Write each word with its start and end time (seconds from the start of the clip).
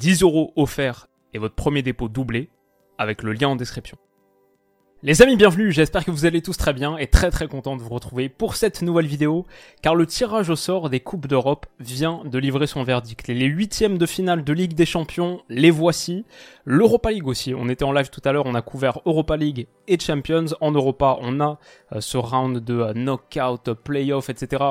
10 0.00 0.22
euros 0.22 0.54
offerts 0.56 1.08
et 1.34 1.38
votre 1.38 1.54
premier 1.54 1.82
dépôt 1.82 2.08
doublé 2.08 2.48
avec 2.96 3.22
le 3.22 3.34
lien 3.34 3.48
en 3.48 3.56
description. 3.56 3.98
Les 5.02 5.22
amis, 5.22 5.36
bienvenue, 5.36 5.72
j'espère 5.72 6.04
que 6.04 6.10
vous 6.10 6.26
allez 6.26 6.42
tous 6.42 6.58
très 6.58 6.74
bien 6.74 6.98
et 6.98 7.06
très 7.06 7.30
très 7.30 7.48
content 7.48 7.74
de 7.74 7.80
vous 7.80 7.88
retrouver 7.88 8.28
pour 8.28 8.54
cette 8.54 8.82
nouvelle 8.82 9.06
vidéo 9.06 9.46
car 9.80 9.94
le 9.94 10.04
tirage 10.04 10.50
au 10.50 10.56
sort 10.56 10.90
des 10.90 11.00
Coupes 11.00 11.26
d'Europe 11.26 11.64
vient 11.78 12.20
de 12.26 12.36
livrer 12.36 12.66
son 12.66 12.82
verdict. 12.82 13.26
Les 13.28 13.46
huitièmes 13.46 13.96
de 13.96 14.04
finale 14.04 14.44
de 14.44 14.52
Ligue 14.52 14.74
des 14.74 14.84
Champions, 14.84 15.40
les 15.48 15.70
voici. 15.70 16.26
L'Europa 16.66 17.12
League 17.12 17.26
aussi, 17.26 17.54
on 17.54 17.70
était 17.70 17.86
en 17.86 17.92
live 17.92 18.10
tout 18.10 18.20
à 18.26 18.32
l'heure, 18.32 18.44
on 18.44 18.54
a 18.54 18.60
couvert 18.60 19.00
Europa 19.06 19.38
League 19.38 19.68
et 19.88 19.98
Champions. 19.98 20.44
En 20.60 20.70
Europa, 20.70 21.16
on 21.22 21.40
a 21.40 21.58
euh, 21.94 22.02
ce 22.02 22.18
round 22.18 22.62
de 22.62 22.74
euh, 22.74 22.92
knockout, 22.92 23.72
playoff, 23.72 24.28
etc. 24.28 24.62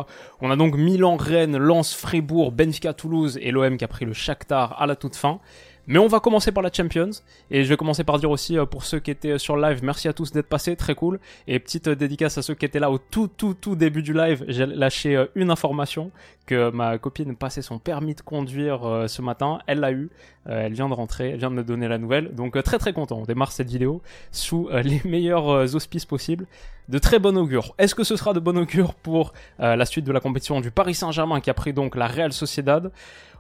On 0.42 0.52
a 0.52 0.56
donc 0.56 0.76
Milan, 0.76 1.18
Rennes, 1.18 1.58
Lens, 1.58 1.96
Fribourg, 1.96 2.52
Benfica, 2.52 2.94
Toulouse 2.94 3.40
et 3.42 3.50
l'OM 3.50 3.78
qui 3.78 3.84
a 3.84 3.88
pris 3.88 4.06
le 4.06 4.14
Shakhtar 4.14 4.80
à 4.80 4.86
la 4.86 4.96
toute 4.96 5.16
fin. 5.16 5.40
Mais 5.90 5.98
on 5.98 6.06
va 6.06 6.20
commencer 6.20 6.52
par 6.52 6.62
la 6.62 6.72
Champions. 6.72 7.10
Et 7.50 7.64
je 7.64 7.70
vais 7.70 7.76
commencer 7.76 8.04
par 8.04 8.20
dire 8.20 8.30
aussi 8.30 8.60
euh, 8.60 8.68
pour 8.68 8.86
ceux 8.86 9.00
qui 9.00 9.10
étaient 9.10 9.40
sur 9.40 9.58
live, 9.58 9.80
merci 9.84 10.08
à 10.08 10.14
tous 10.14 10.32
d'être 10.32 10.46
passés, 10.48 10.76
très 10.76 10.94
cool. 10.94 11.20
Et 11.48 11.58
petite 11.58 11.88
euh, 11.88 11.96
dédicace 11.96 12.38
à 12.38 12.44
ceux 12.44 12.54
qui 12.54 12.64
étaient 12.64 12.80
là 12.80 12.92
au 12.92 13.00
tout 13.00 13.28
tout 13.28 13.56
tout 13.56 13.76
début 13.76 14.04
du 14.04 14.14
live. 14.14 14.46
J'ai 14.48 14.68
lâché 14.68 15.16
euh, 15.16 15.26
une 15.34 15.50
information 15.50 16.12
que 16.46 16.70
ma 16.70 17.00
copine 17.00 17.36
passait 17.36 17.64
son 17.64 17.80
permis 17.80 18.14
de 18.14 18.22
conduire 18.22 19.06
ce 19.08 19.22
matin. 19.24 19.60
Elle 19.66 19.80
l'a 19.80 19.92
eu. 19.92 20.10
Elle 20.46 20.74
vient 20.74 20.90
de 20.90 20.96
rentrer, 20.96 21.30
elle 21.30 21.38
vient 21.38 21.52
de 21.52 21.56
me 21.56 21.64
donner 21.64 21.88
la 21.88 22.00
nouvelle. 22.00 22.34
Donc 22.34 22.62
très 22.64 22.80
très 22.80 22.92
content. 22.92 23.20
On 23.20 23.26
démarre 23.26 23.52
cette 23.52 23.70
vidéo 23.70 24.02
sous 24.32 24.68
les 24.72 25.00
meilleurs 25.06 25.76
auspices 25.76 26.06
possibles. 26.06 26.48
De 26.88 26.98
très 26.98 27.20
bon 27.20 27.38
augure. 27.38 27.76
Est-ce 27.78 27.94
que 27.94 28.04
ce 28.04 28.16
sera 28.16 28.34
de 28.34 28.40
bon 28.40 28.58
augure 28.58 28.96
pour 28.96 29.34
la 29.60 29.86
suite 29.86 30.06
de 30.06 30.12
la 30.12 30.20
compétition 30.20 30.60
du 30.60 30.72
Paris 30.72 30.96
Saint-Germain 30.96 31.40
qui 31.40 31.52
a 31.52 31.54
pris 31.54 31.72
donc 31.72 31.96
la 31.96 32.08
Real 32.08 32.34
Sociedad? 32.34 32.92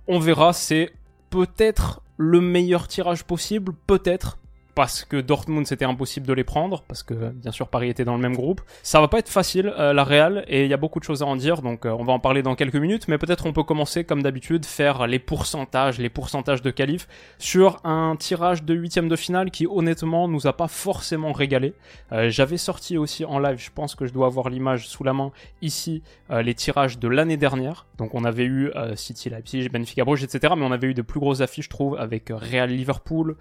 On 0.07 0.19
verra. 0.19 0.53
C'est 0.53 0.91
peut-être 1.31 2.01
le 2.21 2.41
meilleur 2.41 2.89
tirage 2.89 3.23
possible, 3.23 3.71
peut-être, 3.87 4.37
parce 4.79 5.03
que 5.03 5.17
Dortmund 5.17 5.67
c'était 5.67 5.83
impossible 5.83 6.25
de 6.25 6.31
les 6.31 6.45
prendre, 6.45 6.83
parce 6.83 7.03
que 7.03 7.13
bien 7.31 7.51
sûr 7.51 7.67
Paris 7.67 7.89
était 7.89 8.05
dans 8.05 8.15
le 8.15 8.21
même 8.21 8.33
groupe. 8.33 8.61
Ça 8.81 9.01
va 9.01 9.09
pas 9.09 9.19
être 9.19 9.27
facile 9.27 9.73
euh, 9.77 9.91
la 9.91 10.05
Real 10.05 10.45
et 10.47 10.63
il 10.63 10.69
y 10.69 10.73
a 10.73 10.77
beaucoup 10.77 10.99
de 10.99 11.03
choses 11.03 11.21
à 11.21 11.25
en 11.25 11.35
dire, 11.35 11.61
donc 11.61 11.85
euh, 11.85 11.89
on 11.89 12.05
va 12.05 12.13
en 12.13 12.19
parler 12.19 12.43
dans 12.43 12.55
quelques 12.55 12.77
minutes, 12.77 13.09
mais 13.09 13.17
peut-être 13.17 13.45
on 13.45 13.51
peut 13.51 13.63
commencer 13.63 14.05
comme 14.05 14.23
d'habitude 14.23 14.65
faire 14.65 15.05
les 15.05 15.19
pourcentages, 15.19 15.99
les 15.99 16.07
pourcentages 16.07 16.61
de 16.61 16.71
qualif 16.71 17.09
sur 17.39 17.85
un 17.85 18.15
tirage 18.15 18.63
de 18.63 18.73
huitième 18.73 19.09
de 19.09 19.17
finale 19.17 19.51
qui 19.51 19.67
honnêtement 19.67 20.29
nous 20.29 20.47
a 20.47 20.53
pas 20.53 20.69
forcément 20.69 21.33
régalé. 21.33 21.73
Euh, 22.13 22.29
j'avais 22.29 22.55
sorti 22.55 22.97
aussi 22.97 23.25
en 23.25 23.37
live, 23.37 23.57
je 23.57 23.71
pense 23.75 23.95
que 23.95 24.05
je 24.05 24.13
dois 24.13 24.27
avoir 24.27 24.47
l'image 24.47 24.87
sous 24.87 25.03
la 25.03 25.11
main 25.11 25.33
ici, 25.61 26.03
les 26.29 26.53
tirages 26.53 26.99
de 26.99 27.09
l'année 27.09 27.35
dernière. 27.35 27.85
Donc 27.97 28.15
on 28.15 28.23
avait 28.23 28.45
eu 28.45 28.71
City 28.95 29.29
Leipzig, 29.29 29.67
Benfica 29.67 30.05
Bruges, 30.05 30.23
etc. 30.23 30.53
Mais 30.55 30.63
on 30.63 30.71
avait 30.71 30.87
eu 30.87 30.93
de 30.93 31.01
plus 31.01 31.19
grosses 31.19 31.41
affiches, 31.41 31.65
je 31.65 31.69
trouve, 31.69 31.97
avec 31.97 32.29
Real 32.29 32.69
Liverpool, 32.69 33.35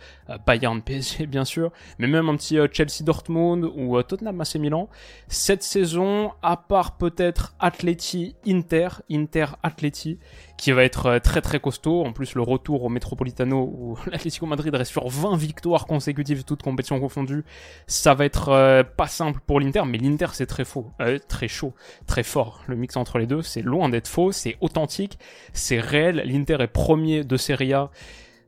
Bayern 0.47 0.83
PSG 0.83 1.28
bien 1.29 1.45
sûr, 1.45 1.71
mais 1.98 2.07
même 2.07 2.29
un 2.29 2.37
petit 2.37 2.59
euh, 2.59 2.67
Chelsea 2.71 3.03
Dortmund 3.03 3.71
ou 3.77 3.97
euh, 3.97 4.03
Tottenham 4.03 4.41
AC 4.41 4.56
Milan. 4.56 4.89
Cette 5.28 5.62
saison, 5.62 6.33
à 6.43 6.56
part 6.56 6.97
peut-être 6.97 7.55
Atleti 7.61 8.34
Inter, 8.47 8.89
Inter 9.11 9.47
Atleti, 9.62 10.19
qui 10.56 10.72
va 10.72 10.84
être 10.84 11.06
euh, 11.06 11.19
très 11.19 11.41
très 11.41 11.61
costaud. 11.61 12.05
En 12.05 12.12
plus, 12.12 12.34
le 12.34 12.43
retour 12.43 12.84
au 12.84 12.89
Metropolitano 12.89 13.62
où 13.62 13.99
l'Atlético 14.11 14.47
Madrid 14.47 14.75
reste 14.75 14.91
sur 14.91 15.09
20 15.09 15.37
victoires 15.37 15.87
consécutives, 15.87 16.44
toutes 16.44 16.62
compétitions 16.62 17.00
confondues, 17.00 17.45
ça 17.87 18.15
va 18.15 18.25
être 18.25 18.83
pas 18.97 19.06
simple 19.06 19.41
pour 19.47 19.60
l'Inter, 19.60 19.83
mais 19.87 19.99
l'Inter 19.99 20.28
c'est 20.33 20.47
très 20.47 20.65
faux, 20.65 20.91
très 21.28 21.49
chaud, 21.49 21.75
très 22.06 22.22
fort. 22.22 22.62
Le 22.66 22.77
mix 22.77 22.97
entre 22.97 23.19
les 23.19 23.27
deux, 23.27 23.43
c'est 23.43 23.62
loin 23.62 23.89
d'être 23.89 24.09
faux, 24.09 24.33
c'est 24.33 24.56
authentique, 24.60 25.19
c'est 25.53 25.81
réel. 25.81 26.22
L'Inter 26.25 26.56
est 26.60 26.66
premier 26.66 27.25
de 27.25 27.37
Serie 27.37 27.72
A 27.72 27.91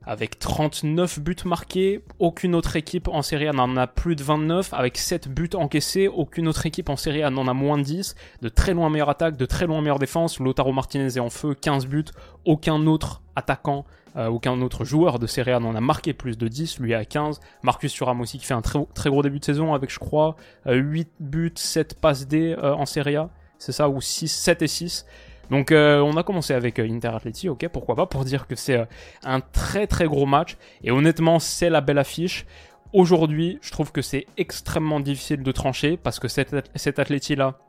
avec 0.05 0.39
39 0.39 1.19
buts 1.19 1.35
marqués. 1.45 2.03
Aucune 2.19 2.55
autre 2.55 2.75
équipe 2.75 3.07
en 3.07 3.21
Serie 3.21 3.47
A 3.47 3.53
n'en 3.53 3.77
a 3.77 3.87
plus 3.87 4.15
de 4.15 4.23
29. 4.23 4.73
Avec 4.73 4.97
7 4.97 5.29
buts 5.29 5.49
encaissés, 5.53 6.07
aucune 6.07 6.47
autre 6.47 6.65
équipe 6.65 6.89
en 6.89 6.95
Serie 6.95 7.23
A 7.23 7.29
n'en 7.29 7.47
a 7.47 7.53
moins 7.53 7.77
de 7.77 7.83
10. 7.83 8.15
De 8.41 8.49
très 8.49 8.73
loin 8.73 8.89
meilleure 8.89 9.09
attaque, 9.09 9.37
de 9.37 9.45
très 9.45 9.67
loin 9.67 9.81
meilleure 9.81 9.99
défense. 9.99 10.39
Lotaro 10.39 10.71
Martinez 10.71 11.17
est 11.17 11.19
en 11.19 11.29
feu, 11.29 11.53
15 11.53 11.85
buts. 11.85 12.05
Aucun 12.45 12.87
autre 12.87 13.21
attaquant, 13.35 13.85
euh, 14.17 14.27
aucun 14.27 14.59
autre 14.61 14.83
joueur 14.83 15.19
de 15.19 15.27
Serie 15.27 15.51
A 15.51 15.59
n'en 15.59 15.75
a 15.75 15.81
marqué 15.81 16.13
plus 16.13 16.37
de 16.37 16.47
10. 16.47 16.79
Lui 16.79 16.93
à 16.95 17.05
15. 17.05 17.39
Marcus 17.61 17.93
Thuram 17.93 18.21
aussi 18.21 18.39
qui 18.39 18.45
fait 18.45 18.55
un 18.55 18.61
très, 18.61 18.79
très 18.95 19.09
gros 19.09 19.21
début 19.21 19.39
de 19.39 19.45
saison 19.45 19.73
avec, 19.73 19.91
je 19.91 19.99
crois, 19.99 20.35
8 20.65 21.07
euh, 21.07 21.11
buts, 21.19 21.53
7 21.55 21.99
passes 21.99 22.27
D 22.27 22.55
euh, 22.57 22.73
en 22.73 22.85
Serie 22.85 23.17
A. 23.17 23.29
C'est 23.59 23.71
ça, 23.71 23.87
ou 23.89 24.01
6, 24.01 24.27
7 24.27 24.63
et 24.63 24.67
6. 24.67 25.05
Donc 25.51 25.73
euh, 25.73 25.99
on 25.99 26.15
a 26.15 26.23
commencé 26.23 26.53
avec 26.53 26.79
euh, 26.79 26.89
Inter 26.89 27.09
Atleti, 27.09 27.49
ok, 27.49 27.67
pourquoi 27.67 27.95
pas, 27.95 28.05
pour 28.05 28.23
dire 28.23 28.47
que 28.47 28.55
c'est 28.55 28.77
euh, 28.77 28.85
un 29.23 29.41
très 29.41 29.85
très 29.85 30.05
gros 30.05 30.25
match. 30.25 30.55
Et 30.81 30.91
honnêtement, 30.91 31.39
c'est 31.39 31.69
la 31.69 31.81
belle 31.81 31.99
affiche. 31.99 32.45
Aujourd'hui, 32.93 33.59
je 33.61 33.69
trouve 33.71 33.91
que 33.91 34.01
c'est 34.01 34.25
extrêmement 34.37 35.01
difficile 35.01 35.43
de 35.43 35.51
trancher 35.51 35.97
parce 35.97 36.19
que 36.19 36.29
cet, 36.29 36.55
cet 36.75 36.99
Atleti-là, 36.99 37.59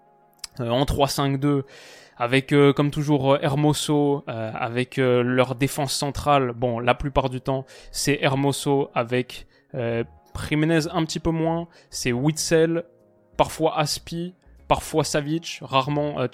en 0.59 0.85
3-5-2, 0.85 1.63
avec 2.17 2.55
comme 2.75 2.91
toujours 2.91 3.39
Hermoso, 3.41 4.25
avec 4.27 4.97
leur 4.97 5.55
défense 5.55 5.93
centrale, 5.93 6.53
bon, 6.57 6.81
la 6.81 6.95
plupart 6.95 7.31
du 7.31 7.41
temps, 7.41 7.65
c'est 7.93 8.19
Hermoso 8.21 8.91
avec 8.95 9.47
Jiménez 9.73 10.89
un 10.91 11.05
petit 11.05 11.21
peu 11.21 11.31
moins, 11.31 11.69
c'est 11.89 12.11
Witzel, 12.11 12.83
parfois 13.37 13.79
Aspi, 13.79 14.35
parfois 14.73 15.05
Savic, 15.05 15.59
rarement 15.61 16.19
euh, 16.19 16.29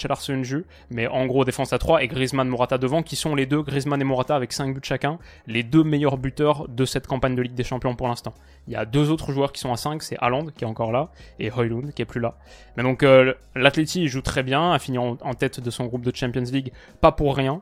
mais 0.90 1.08
en 1.08 1.26
gros 1.26 1.44
défense 1.44 1.72
à 1.72 1.78
3 1.78 2.04
et 2.04 2.06
Griezmann 2.06 2.46
Morata 2.46 2.78
devant 2.78 3.02
qui 3.02 3.16
sont 3.16 3.34
les 3.34 3.46
deux 3.46 3.62
Griezmann 3.62 4.00
et 4.00 4.04
Morata 4.04 4.36
avec 4.36 4.52
5 4.52 4.74
buts 4.74 4.80
chacun, 4.84 5.18
les 5.48 5.64
deux 5.64 5.82
meilleurs 5.82 6.18
buteurs 6.18 6.68
de 6.68 6.84
cette 6.84 7.08
campagne 7.08 7.34
de 7.34 7.42
Ligue 7.42 7.56
des 7.56 7.64
Champions 7.64 7.96
pour 7.96 8.06
l'instant. 8.06 8.32
Il 8.68 8.74
y 8.74 8.76
a 8.76 8.84
deux 8.84 9.10
autres 9.10 9.32
joueurs 9.32 9.50
qui 9.50 9.58
sont 9.58 9.72
à 9.72 9.76
5, 9.76 10.04
c'est 10.04 10.16
Haaland 10.20 10.46
qui 10.56 10.62
est 10.62 10.68
encore 10.68 10.92
là 10.92 11.08
et 11.40 11.50
Højlund 11.50 11.92
qui 11.92 12.02
est 12.02 12.04
plus 12.04 12.20
là. 12.20 12.36
Mais 12.76 12.84
donc 12.84 13.02
euh, 13.02 13.34
l'Atleti 13.56 14.06
joue 14.06 14.22
très 14.22 14.44
bien, 14.44 14.70
a 14.70 14.78
fini 14.78 14.98
en, 14.98 15.16
tête 15.34 15.58
de 15.58 15.70
son 15.70 15.86
groupe 15.86 16.04
de 16.04 16.14
Champions 16.14 16.42
League, 16.42 16.72
pas 17.00 17.10
pour 17.10 17.34
rien. 17.34 17.60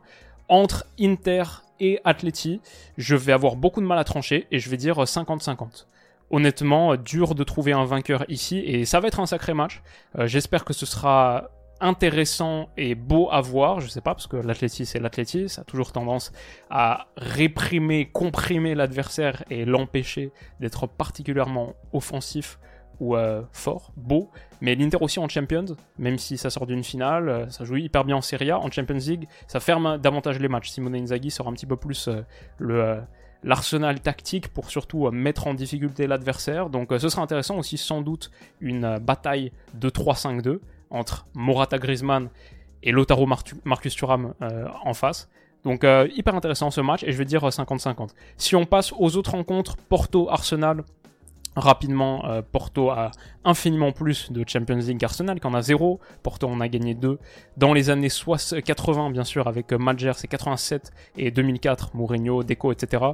Entre 0.51 0.85
Inter 1.01 1.45
et 1.81 2.01
Atleti, 2.05 2.61
je 2.99 3.17
vais 3.17 3.33
avoir 3.33 3.57
beaucoup 3.57 3.81
de 3.81 3.87
mal 3.87 3.99
à 3.99 4.05
trancher 4.05 4.47
et 4.51 4.59
je 4.59 4.69
vais 4.69 4.77
dire 4.77 5.03
50-50 5.03 5.87
honnêtement, 6.31 6.97
dur 6.97 7.35
de 7.35 7.45
trouver 7.45 7.73
un 7.73 7.85
vainqueur 7.85 8.25
ici 8.29 8.59
et 8.59 8.85
ça 8.85 9.01
va 9.01 9.09
être 9.09 9.21
un 9.21 9.27
sacré 9.27 9.55
match. 9.55 9.83
Euh, 10.19 10.27
j'espère 10.27 10.65
que 10.65 10.73
ce 10.73 10.87
sera 10.87 11.51
intéressant 11.81 12.71
et 12.79 12.95
beau 12.95 13.29
à 13.31 13.41
voir, 13.43 13.81
je 13.81 13.89
sais 13.89 14.01
pas, 14.01 14.15
parce 14.15 14.27
que 14.27 14.37
l'athlétisme 14.37 14.91
c'est 14.91 14.99
l'athlétisme, 14.99 15.49
ça 15.49 15.61
a 15.61 15.65
toujours 15.65 15.93
tendance 15.93 16.33
à 16.71 17.09
réprimer, 17.19 18.07
comprimer 18.07 18.75
l'adversaire 18.75 19.45
et 19.51 19.67
l'empêcher 19.67 20.33
d'être 20.59 20.87
particulièrement 20.87 21.75
offensif 21.93 22.59
ou 22.99 23.15
euh, 23.15 23.43
fort, 23.53 23.93
beau. 23.95 24.31
Mais 24.63 24.75
l'Inter 24.75 24.97
aussi 25.03 25.19
en 25.19 25.29
Champions, 25.29 25.67
même 25.99 26.17
si 26.17 26.39
ça 26.39 26.49
sort 26.49 26.67
d'une 26.67 26.83
finale, 26.83 27.29
euh, 27.29 27.51
ça 27.51 27.65
joue 27.65 27.77
hyper 27.77 28.05
bien 28.05 28.17
en 28.17 28.23
Serie 28.23 28.51
A, 28.51 28.59
en 28.59 28.71
Champions 28.71 28.97
League, 28.97 29.29
ça 29.47 29.61
ferme 29.61 29.99
davantage 29.99 30.41
les 30.41 30.49
matchs. 30.49 30.71
Simone 30.71 30.97
Inzaghi 30.97 31.31
sort 31.31 31.47
un 31.47 31.53
petit 31.53 31.67
peu 31.67 31.77
plus 31.77 32.09
le 32.59 33.03
l'arsenal 33.47 34.01
tactique 34.01 34.49
pour 34.49 34.71
surtout 34.71 35.07
euh, 35.07 35.11
mettre 35.11 35.47
en 35.47 35.55
difficulté 35.55 36.07
l'adversaire. 36.07 36.69
Donc 36.69 36.93
euh, 36.93 36.99
ce 36.99 37.09
sera 37.09 37.23
intéressant 37.23 37.57
aussi 37.57 37.79
sans 37.79 38.03
doute 38.03 38.31
une 38.61 38.85
euh, 38.85 38.99
bataille 38.99 39.53
de 39.73 39.89
3-5-2 39.89 40.59
entre 40.91 41.27
Morata 41.35 41.79
Griezmann 41.79 42.29
et 42.83 42.93
Lotaro 42.93 43.27
Marcus 43.65 43.95
Thuram 43.97 44.35
en 44.85 44.95
face. 44.95 45.29
Donc 45.65 45.85
hyper 46.15 46.37
intéressant 46.37 46.71
ce 46.71 46.81
match 46.81 47.03
et 47.03 47.11
je 47.11 47.19
vais 47.19 47.25
dire 47.25 47.45
50-50. 47.45 48.11
Si 48.37 48.55
on 48.55 48.67
passe 48.67 48.93
aux 48.97 49.17
autres 49.17 49.33
rencontres, 49.33 49.77
Porto-Arsenal, 49.89 50.85
rapidement, 51.57 52.25
Porto 52.53 52.91
a 52.91 53.11
infiniment 53.45 53.93
plus 53.93 54.31
de 54.31 54.45
Champions 54.47 54.77
League 54.77 54.99
qu'Arsenal, 54.99 55.41
qui 55.41 55.47
en 55.47 55.55
a 55.55 55.63
zéro. 55.63 56.01
Porto 56.23 56.47
en 56.47 56.61
a 56.61 56.69
gagné 56.69 56.95
deux. 56.95 57.19
Dans 57.57 57.73
les 57.73 57.91
années 57.91 58.09
80, 58.09 59.11
bien 59.11 59.25
sûr, 59.25 59.49
avec 59.49 59.73
Madjer, 59.73 60.13
c'est 60.17 60.29
87 60.29 60.91
et 61.17 61.31
2004, 61.31 61.95
Mourinho, 61.95 62.43
Deco, 62.43 62.73
etc. 62.73 63.05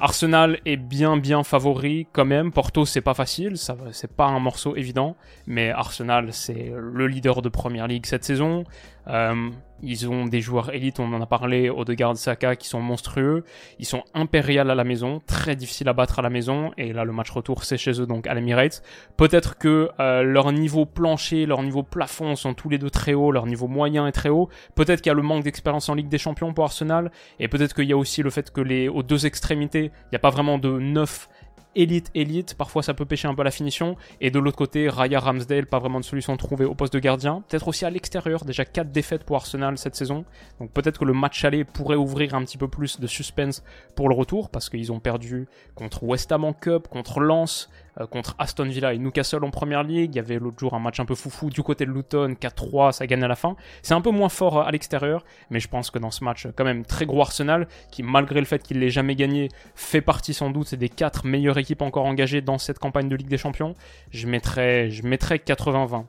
Arsenal 0.00 0.60
est 0.64 0.76
bien 0.76 1.16
bien 1.16 1.42
favori 1.42 2.06
quand 2.12 2.24
même. 2.24 2.52
Porto 2.52 2.84
c'est 2.84 3.00
pas 3.00 3.14
facile, 3.14 3.54
c'est 3.56 4.16
pas 4.16 4.26
un 4.26 4.38
morceau 4.38 4.76
évident, 4.76 5.16
mais 5.46 5.70
Arsenal 5.70 6.32
c'est 6.32 6.72
le 6.76 7.06
leader 7.06 7.42
de 7.42 7.48
Première 7.48 7.88
League 7.88 8.06
cette 8.06 8.24
saison. 8.24 8.64
Euh, 9.08 9.50
Ils 9.80 10.08
ont 10.08 10.26
des 10.26 10.40
joueurs 10.40 10.74
élites, 10.74 10.98
on 10.98 11.12
en 11.12 11.20
a 11.20 11.26
parlé, 11.26 11.70
Odegaard, 11.70 12.16
Saka, 12.16 12.56
qui 12.56 12.66
sont 12.66 12.80
monstrueux. 12.80 13.44
Ils 13.78 13.86
sont 13.86 14.02
impériales 14.12 14.70
à 14.70 14.74
la 14.74 14.82
maison, 14.82 15.22
très 15.24 15.54
difficiles 15.54 15.88
à 15.88 15.92
battre 15.92 16.18
à 16.18 16.22
la 16.22 16.30
maison. 16.30 16.72
Et 16.76 16.92
là, 16.92 17.04
le 17.04 17.12
match 17.12 17.30
retour, 17.30 17.62
c'est 17.62 17.76
chez 17.76 18.00
eux, 18.00 18.06
donc 18.06 18.26
à 18.26 18.34
l'Emirates. 18.34 18.82
Peut-être 19.16 19.56
que 19.56 19.88
euh, 20.00 20.22
leur 20.24 20.50
niveau 20.50 20.84
plancher, 20.84 21.46
leur 21.46 21.62
niveau 21.62 21.84
plafond 21.84 22.34
sont 22.34 22.54
tous 22.54 22.68
les 22.68 22.78
deux 22.78 22.90
très 22.90 23.14
hauts, 23.14 23.30
leur 23.30 23.46
niveau 23.46 23.68
moyen 23.68 24.08
est 24.08 24.12
très 24.12 24.30
haut. 24.30 24.48
Peut-être 24.74 25.00
qu'il 25.00 25.10
y 25.10 25.12
a 25.12 25.14
le 25.14 25.22
manque 25.22 25.44
d'expérience 25.44 25.88
en 25.88 25.94
Ligue 25.94 26.08
des 26.08 26.18
Champions 26.18 26.52
pour 26.52 26.64
Arsenal. 26.64 27.12
Et 27.38 27.46
peut-être 27.46 27.74
qu'il 27.74 27.86
y 27.86 27.92
a 27.92 27.96
aussi 27.96 28.24
le 28.24 28.30
fait 28.30 28.50
que 28.50 28.60
les, 28.60 28.90
deux 29.06 29.26
extrémités, 29.26 29.87
il 29.92 30.08
n'y 30.12 30.16
a 30.16 30.20
pas 30.20 30.30
vraiment 30.30 30.58
de 30.58 30.70
neuf 30.78 31.28
élite, 31.74 32.10
élite, 32.14 32.54
parfois 32.54 32.82
ça 32.82 32.92
peut 32.92 33.04
pêcher 33.04 33.28
un 33.28 33.34
peu 33.34 33.42
la 33.44 33.50
finition. 33.50 33.96
Et 34.20 34.30
de 34.30 34.38
l'autre 34.38 34.56
côté, 34.56 34.88
Raya 34.88 35.20
Ramsdale, 35.20 35.66
pas 35.66 35.78
vraiment 35.78 36.00
de 36.00 36.04
solution 36.04 36.36
trouvée 36.36 36.64
au 36.64 36.74
poste 36.74 36.92
de 36.92 36.98
gardien. 36.98 37.44
Peut-être 37.48 37.68
aussi 37.68 37.84
à 37.84 37.90
l'extérieur, 37.90 38.44
déjà 38.44 38.64
4 38.64 38.90
défaites 38.90 39.24
pour 39.24 39.36
Arsenal 39.36 39.78
cette 39.78 39.94
saison. 39.94 40.24
Donc 40.58 40.72
peut-être 40.72 40.98
que 40.98 41.04
le 41.04 41.12
match 41.12 41.44
aller 41.44 41.64
pourrait 41.64 41.96
ouvrir 41.96 42.34
un 42.34 42.42
petit 42.42 42.58
peu 42.58 42.68
plus 42.68 42.98
de 42.98 43.06
suspense 43.06 43.62
pour 43.94 44.08
le 44.08 44.14
retour, 44.14 44.50
parce 44.50 44.68
qu'ils 44.68 44.90
ont 44.92 45.00
perdu 45.00 45.46
contre 45.74 46.02
West 46.02 46.32
Ham 46.32 46.44
en 46.44 46.52
Cup, 46.52 46.88
contre 46.88 47.20
Lens, 47.20 47.70
contre 48.06 48.34
Aston 48.38 48.64
Villa 48.64 48.94
et 48.94 48.98
Newcastle 48.98 49.44
en 49.44 49.50
première 49.50 49.82
ligue. 49.82 50.14
Il 50.14 50.16
y 50.16 50.20
avait 50.20 50.38
l'autre 50.38 50.58
jour 50.58 50.74
un 50.74 50.78
match 50.78 51.00
un 51.00 51.04
peu 51.04 51.14
foufou 51.14 51.50
du 51.50 51.62
côté 51.62 51.86
de 51.86 51.90
Luton, 51.90 52.34
4-3, 52.40 52.92
ça 52.92 53.06
gagne 53.06 53.22
à 53.22 53.28
la 53.28 53.36
fin. 53.36 53.56
C'est 53.82 53.94
un 53.94 54.00
peu 54.00 54.10
moins 54.10 54.28
fort 54.28 54.60
à 54.60 54.70
l'extérieur, 54.70 55.24
mais 55.50 55.60
je 55.60 55.68
pense 55.68 55.90
que 55.90 55.98
dans 55.98 56.10
ce 56.10 56.24
match, 56.24 56.46
quand 56.56 56.64
même 56.64 56.84
très 56.84 57.06
gros 57.06 57.20
Arsenal, 57.20 57.68
qui 57.90 58.02
malgré 58.02 58.40
le 58.40 58.46
fait 58.46 58.62
qu'il 58.62 58.78
l'ait 58.80 58.90
jamais 58.90 59.16
gagné, 59.16 59.48
fait 59.74 60.00
partie 60.00 60.34
sans 60.34 60.50
doute 60.50 60.74
des 60.74 60.88
quatre 60.88 61.26
meilleures 61.26 61.58
équipes 61.58 61.82
encore 61.82 62.06
engagées 62.06 62.40
dans 62.40 62.58
cette 62.58 62.78
campagne 62.78 63.08
de 63.08 63.16
Ligue 63.16 63.28
des 63.28 63.38
Champions. 63.38 63.74
Je 64.10 64.26
mettrais, 64.26 64.90
je 64.90 65.06
mettrais 65.06 65.36
80-20. 65.36 66.04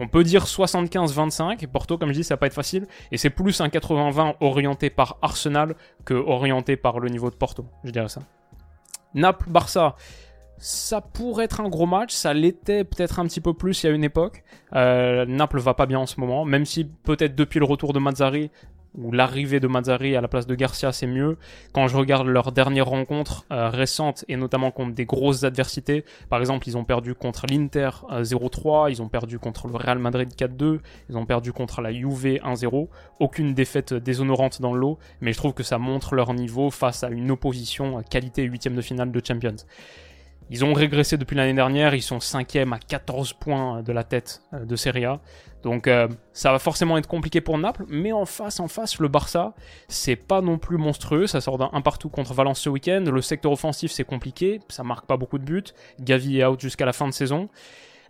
On 0.00 0.06
peut 0.06 0.22
dire 0.22 0.44
75-25. 0.44 1.66
Porto, 1.66 1.98
comme 1.98 2.10
je 2.10 2.14
dis, 2.14 2.24
ça 2.24 2.34
va 2.34 2.38
pas 2.38 2.46
être 2.46 2.54
facile. 2.54 2.86
Et 3.10 3.16
c'est 3.16 3.30
plus 3.30 3.60
un 3.60 3.68
80-20 3.68 4.36
orienté 4.40 4.90
par 4.90 5.18
Arsenal 5.22 5.74
que 6.04 6.14
orienté 6.14 6.76
par 6.76 7.00
le 7.00 7.08
niveau 7.08 7.30
de 7.30 7.34
Porto. 7.34 7.66
Je 7.84 7.90
dirais 7.90 8.08
ça. 8.08 8.22
Naples-Barça 9.14 9.96
ça 10.58 11.00
pourrait 11.00 11.44
être 11.44 11.60
un 11.60 11.68
gros 11.68 11.86
match, 11.86 12.12
ça 12.12 12.34
l'était 12.34 12.84
peut-être 12.84 13.18
un 13.18 13.26
petit 13.26 13.40
peu 13.40 13.54
plus 13.54 13.82
il 13.82 13.86
y 13.86 13.90
a 13.90 13.92
une 13.92 14.04
époque. 14.04 14.42
Euh, 14.74 15.24
Naples 15.26 15.60
va 15.60 15.74
pas 15.74 15.86
bien 15.86 16.00
en 16.00 16.06
ce 16.06 16.20
moment, 16.20 16.44
même 16.44 16.64
si 16.64 16.84
peut-être 16.84 17.34
depuis 17.34 17.58
le 17.58 17.64
retour 17.64 17.92
de 17.92 17.98
Mazzari 17.98 18.50
ou 18.96 19.12
l'arrivée 19.12 19.60
de 19.60 19.68
Mazzari 19.68 20.16
à 20.16 20.20
la 20.20 20.28
place 20.28 20.46
de 20.46 20.54
Garcia 20.54 20.92
c'est 20.92 21.06
mieux. 21.06 21.36
Quand 21.72 21.86
je 21.86 21.96
regarde 21.96 22.26
leurs 22.26 22.52
dernières 22.52 22.86
rencontres 22.86 23.44
euh, 23.52 23.68
récentes 23.68 24.24
et 24.28 24.36
notamment 24.36 24.70
contre 24.70 24.94
des 24.94 25.04
grosses 25.04 25.44
adversités, 25.44 26.04
par 26.28 26.40
exemple 26.40 26.68
ils 26.68 26.76
ont 26.76 26.84
perdu 26.84 27.14
contre 27.14 27.46
l'Inter 27.48 27.90
0-3, 28.10 28.86
euh, 28.86 28.90
ils 28.90 29.02
ont 29.02 29.08
perdu 29.08 29.38
contre 29.38 29.68
le 29.68 29.76
Real 29.76 29.98
Madrid 29.98 30.28
4-2, 30.36 30.80
ils 31.10 31.16
ont 31.16 31.26
perdu 31.26 31.52
contre 31.52 31.80
la 31.80 31.92
Juve 31.92 32.40
1-0, 32.42 32.88
aucune 33.20 33.54
défaite 33.54 33.94
déshonorante 33.94 34.60
dans 34.60 34.72
le 34.72 34.80
lot, 34.80 34.98
mais 35.20 35.32
je 35.32 35.38
trouve 35.38 35.52
que 35.52 35.62
ça 35.62 35.78
montre 35.78 36.14
leur 36.14 36.34
niveau 36.34 36.70
face 36.70 37.04
à 37.04 37.08
une 37.08 37.30
opposition 37.30 38.02
qualité 38.10 38.42
huitième 38.42 38.74
de 38.74 38.82
finale 38.82 39.12
de 39.12 39.22
Champions. 39.24 39.56
Ils 40.50 40.64
ont 40.64 40.72
régressé 40.72 41.16
depuis 41.16 41.36
l'année 41.36 41.54
dernière, 41.54 41.94
ils 41.94 42.02
sont 42.02 42.20
5 42.20 42.56
à 42.56 42.78
14 42.78 43.34
points 43.34 43.82
de 43.82 43.92
la 43.92 44.04
tête 44.04 44.42
euh, 44.54 44.64
de 44.64 44.76
Serie 44.76 45.04
A. 45.04 45.20
Donc 45.62 45.88
euh, 45.88 46.08
ça 46.32 46.52
va 46.52 46.58
forcément 46.58 46.96
être 46.96 47.08
compliqué 47.08 47.40
pour 47.40 47.58
Naples, 47.58 47.84
mais 47.88 48.12
en 48.12 48.24
face, 48.24 48.60
en 48.60 48.68
face, 48.68 48.98
le 49.00 49.08
Barça, 49.08 49.54
c'est 49.88 50.16
pas 50.16 50.40
non 50.40 50.56
plus 50.56 50.78
monstrueux, 50.78 51.26
ça 51.26 51.40
sort 51.40 51.58
d'un 51.58 51.68
1 51.72 51.80
partout 51.80 52.08
contre 52.08 52.32
Valence 52.32 52.60
ce 52.60 52.68
week-end, 52.68 53.04
le 53.12 53.20
secteur 53.20 53.52
offensif 53.52 53.90
c'est 53.90 54.04
compliqué, 54.04 54.60
ça 54.68 54.84
marque 54.84 55.06
pas 55.06 55.16
beaucoup 55.16 55.38
de 55.38 55.44
buts, 55.44 55.64
Gavi 56.00 56.38
est 56.38 56.44
out 56.44 56.60
jusqu'à 56.60 56.86
la 56.86 56.92
fin 56.92 57.08
de 57.08 57.12
saison. 57.12 57.48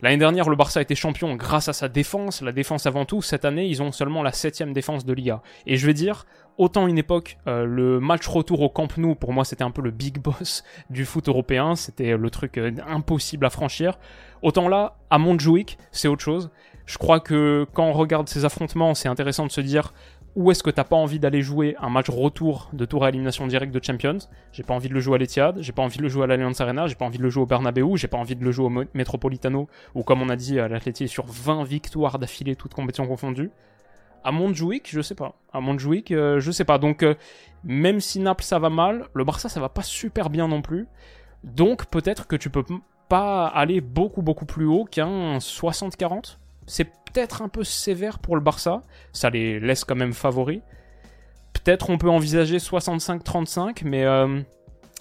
L'année 0.00 0.16
dernière, 0.16 0.48
le 0.48 0.54
Barça 0.54 0.80
été 0.80 0.94
champion 0.94 1.34
grâce 1.34 1.68
à 1.68 1.72
sa 1.72 1.88
défense, 1.88 2.40
la 2.40 2.52
défense 2.52 2.86
avant 2.86 3.04
tout. 3.04 3.20
Cette 3.20 3.44
année, 3.44 3.66
ils 3.66 3.82
ont 3.82 3.90
seulement 3.90 4.22
la 4.22 4.30
septième 4.30 4.72
défense 4.72 5.04
de 5.04 5.12
Liga. 5.12 5.42
Et 5.66 5.76
je 5.76 5.86
vais 5.86 5.94
dire, 5.94 6.24
autant 6.56 6.86
une 6.86 6.98
époque, 6.98 7.36
euh, 7.48 7.64
le 7.64 7.98
match 7.98 8.26
retour 8.28 8.60
au 8.60 8.68
Camp 8.68 8.96
Nou, 8.96 9.16
pour 9.16 9.32
moi, 9.32 9.44
c'était 9.44 9.64
un 9.64 9.72
peu 9.72 9.82
le 9.82 9.90
big 9.90 10.20
boss 10.20 10.62
du 10.90 11.04
foot 11.04 11.28
européen. 11.28 11.74
C'était 11.74 12.16
le 12.16 12.30
truc 12.30 12.58
euh, 12.58 12.70
impossible 12.86 13.44
à 13.44 13.50
franchir. 13.50 13.98
Autant 14.40 14.68
là, 14.68 14.98
à 15.10 15.18
Montjuic, 15.18 15.78
c'est 15.90 16.06
autre 16.06 16.22
chose. 16.22 16.50
Je 16.88 16.96
crois 16.96 17.20
que 17.20 17.66
quand 17.74 17.84
on 17.84 17.92
regarde 17.92 18.30
ces 18.30 18.46
affrontements, 18.46 18.94
c'est 18.94 19.10
intéressant 19.10 19.44
de 19.44 19.50
se 19.50 19.60
dire 19.60 19.92
où 20.34 20.50
est-ce 20.50 20.62
que 20.62 20.70
t'as 20.70 20.84
pas 20.84 20.96
envie 20.96 21.18
d'aller 21.18 21.42
jouer 21.42 21.76
un 21.82 21.90
match 21.90 22.08
retour 22.08 22.70
de 22.72 22.86
tour 22.86 23.04
à 23.04 23.10
élimination 23.10 23.46
directe 23.46 23.74
de 23.74 23.84
Champions 23.84 24.16
J'ai 24.52 24.62
pas 24.62 24.72
envie 24.72 24.88
de 24.88 24.94
le 24.94 25.00
jouer 25.00 25.16
à 25.16 25.18
l'Etihad, 25.18 25.58
j'ai 25.60 25.72
pas 25.72 25.82
envie 25.82 25.98
de 25.98 26.02
le 26.02 26.08
jouer 26.08 26.24
à 26.24 26.26
l'Allianz 26.26 26.62
Arena, 26.62 26.86
j'ai 26.86 26.94
pas 26.94 27.04
envie 27.04 27.18
de 27.18 27.22
le 27.22 27.28
jouer 27.28 27.42
au 27.42 27.46
Bernabeu, 27.46 27.96
j'ai 27.96 28.08
pas 28.08 28.16
envie 28.16 28.36
de 28.36 28.42
le 28.42 28.50
jouer 28.52 28.64
au 28.64 28.84
Metropolitano, 28.94 29.68
ou 29.94 30.02
comme 30.02 30.22
on 30.22 30.30
a 30.30 30.36
dit, 30.36 30.58
à 30.58 30.66
l'Atleti 30.66 31.08
sur 31.08 31.26
20 31.26 31.64
victoires 31.64 32.18
d'affilée, 32.18 32.56
toutes 32.56 32.72
compétitions 32.72 33.06
confondues. 33.06 33.50
À 34.24 34.32
Montjuic, 34.32 34.88
je 34.90 35.02
sais 35.02 35.14
pas. 35.14 35.34
À 35.52 35.60
Montjuic, 35.60 36.10
euh, 36.10 36.40
je 36.40 36.50
sais 36.50 36.64
pas. 36.64 36.78
Donc, 36.78 37.02
euh, 37.02 37.16
même 37.64 38.00
si 38.00 38.18
Naples 38.18 38.44
ça 38.44 38.58
va 38.58 38.70
mal, 38.70 39.08
le 39.12 39.24
Barça 39.24 39.50
ça 39.50 39.60
va 39.60 39.68
pas 39.68 39.82
super 39.82 40.30
bien 40.30 40.48
non 40.48 40.62
plus. 40.62 40.86
Donc, 41.44 41.84
peut-être 41.84 42.26
que 42.26 42.36
tu 42.36 42.48
peux 42.48 42.64
pas 43.10 43.46
aller 43.46 43.82
beaucoup 43.82 44.22
beaucoup 44.22 44.46
plus 44.46 44.64
haut 44.64 44.86
qu'un 44.86 45.36
60-40. 45.36 46.38
C'est 46.68 46.84
peut-être 46.84 47.42
un 47.42 47.48
peu 47.48 47.64
sévère 47.64 48.20
pour 48.20 48.36
le 48.36 48.42
Barça. 48.42 48.82
Ça 49.12 49.30
les 49.30 49.58
laisse 49.58 49.84
quand 49.84 49.96
même 49.96 50.12
favoris. 50.12 50.60
Peut-être 51.52 51.90
on 51.90 51.98
peut 51.98 52.10
envisager 52.10 52.58
65-35, 52.58 53.80
mais 53.84 54.04
euh, 54.04 54.40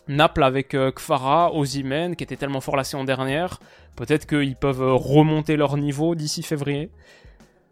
Naples 0.07 0.43
avec 0.43 0.75
Kfara, 0.95 1.53
Ozimen, 1.53 2.15
qui 2.15 2.23
était 2.23 2.37
tellement 2.37 2.61
fort 2.61 2.75
la 2.75 2.83
saison 2.83 3.03
dernière, 3.03 3.59
peut-être 3.95 4.25
qu'ils 4.25 4.55
peuvent 4.55 4.95
remonter 4.95 5.55
leur 5.57 5.77
niveau 5.77 6.15
d'ici 6.15 6.41
février. 6.41 6.89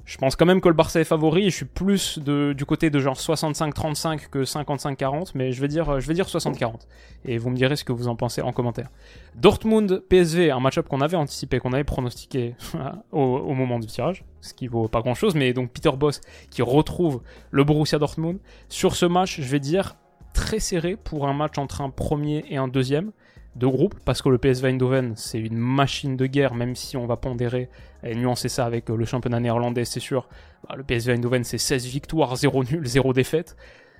Je 0.05 0.17
pense 0.17 0.35
quand 0.35 0.45
même 0.45 0.61
que 0.61 0.67
le 0.67 0.75
Barça 0.75 0.99
est 0.99 1.05
favori. 1.05 1.45
Je 1.45 1.55
suis 1.55 1.65
plus 1.65 2.19
du 2.19 2.65
côté 2.65 2.91
de 2.91 2.99
genre 2.99 3.17
65-35 3.17 4.29
que 4.29 4.43
55-40, 4.43 5.31
mais 5.33 5.51
je 5.51 5.59
vais 5.59 5.67
dire, 5.67 5.99
je 5.99 6.07
vais 6.07 6.13
dire 6.13 6.27
60-40. 6.27 6.81
Et 7.25 7.39
vous 7.39 7.49
me 7.49 7.55
direz 7.55 7.75
ce 7.75 7.83
que 7.83 7.91
vous 7.91 8.07
en 8.07 8.15
pensez 8.15 8.41
en 8.41 8.51
commentaire. 8.51 8.89
Dortmund 9.35 10.03
PSV, 10.07 10.51
un 10.51 10.59
match-up 10.59 10.87
qu'on 10.87 11.01
avait 11.01 11.17
anticipé, 11.17 11.59
qu'on 11.59 11.73
avait 11.73 11.83
pronostiqué 11.83 12.55
au, 13.11 13.53
moment 13.53 13.79
du 13.79 13.87
tirage, 13.87 14.23
ce 14.41 14.53
qui 14.53 14.67
vaut 14.67 14.87
pas 14.87 15.01
grand-chose, 15.01 15.33
mais 15.33 15.53
donc 15.53 15.71
Peter 15.71 15.91
Boss 15.91 16.21
qui 16.51 16.61
retrouve 16.61 17.21
le 17.49 17.63
Borussia 17.63 17.97
Dortmund. 17.97 18.37
Sur 18.69 18.95
ce 18.95 19.07
match, 19.07 19.41
je 19.41 19.49
vais 19.49 19.59
dire 19.59 19.95
très 20.33 20.59
serré 20.59 20.97
pour 20.97 21.27
un 21.27 21.33
match 21.33 21.57
entre 21.57 21.81
un 21.81 21.89
premier 21.89 22.45
et 22.49 22.57
un 22.57 22.67
deuxième 22.67 23.11
de 23.55 23.67
groupe, 23.67 23.95
parce 24.03 24.21
que 24.21 24.29
le 24.29 24.37
PSV 24.37 24.69
Eindhoven, 24.69 25.13
c'est 25.15 25.39
une 25.39 25.57
machine 25.57 26.17
de 26.17 26.25
guerre, 26.25 26.55
même 26.55 26.75
si 26.75 26.97
on 26.97 27.05
va 27.05 27.15
pondérer 27.15 27.69
et 28.03 28.13
nuancer 28.13 28.49
ça 28.49 28.65
avec 28.65 28.89
euh, 28.89 28.95
le 28.95 29.05
championnat 29.05 29.39
néerlandais, 29.39 29.85
c'est 29.85 29.99
sûr. 29.99 30.27
Bah, 30.67 30.75
le 30.75 30.83
PSV 30.83 31.13
Eindhoven, 31.13 31.43
c'est 31.43 31.57
16 31.57 31.85
victoires, 31.85 32.35
0 32.35 32.63
nul, 32.65 32.85
0 32.85 33.13
défaite. 33.13 33.55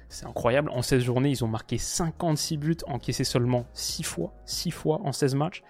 C'est 0.10 0.26
incroyable. 0.26 0.70
En 0.72 0.82
16 0.82 1.04
journées, 1.04 1.30
ils 1.30 1.44
ont 1.44 1.48
marqué 1.48 1.78
56 1.78 2.58
buts, 2.58 2.78
encaissé 2.86 3.24
seulement 3.24 3.66
6 3.74 4.04
fois, 4.04 4.34
6 4.46 4.72
fois 4.72 5.02
en 5.04 5.12
16 5.12 5.36
matchs. 5.36 5.64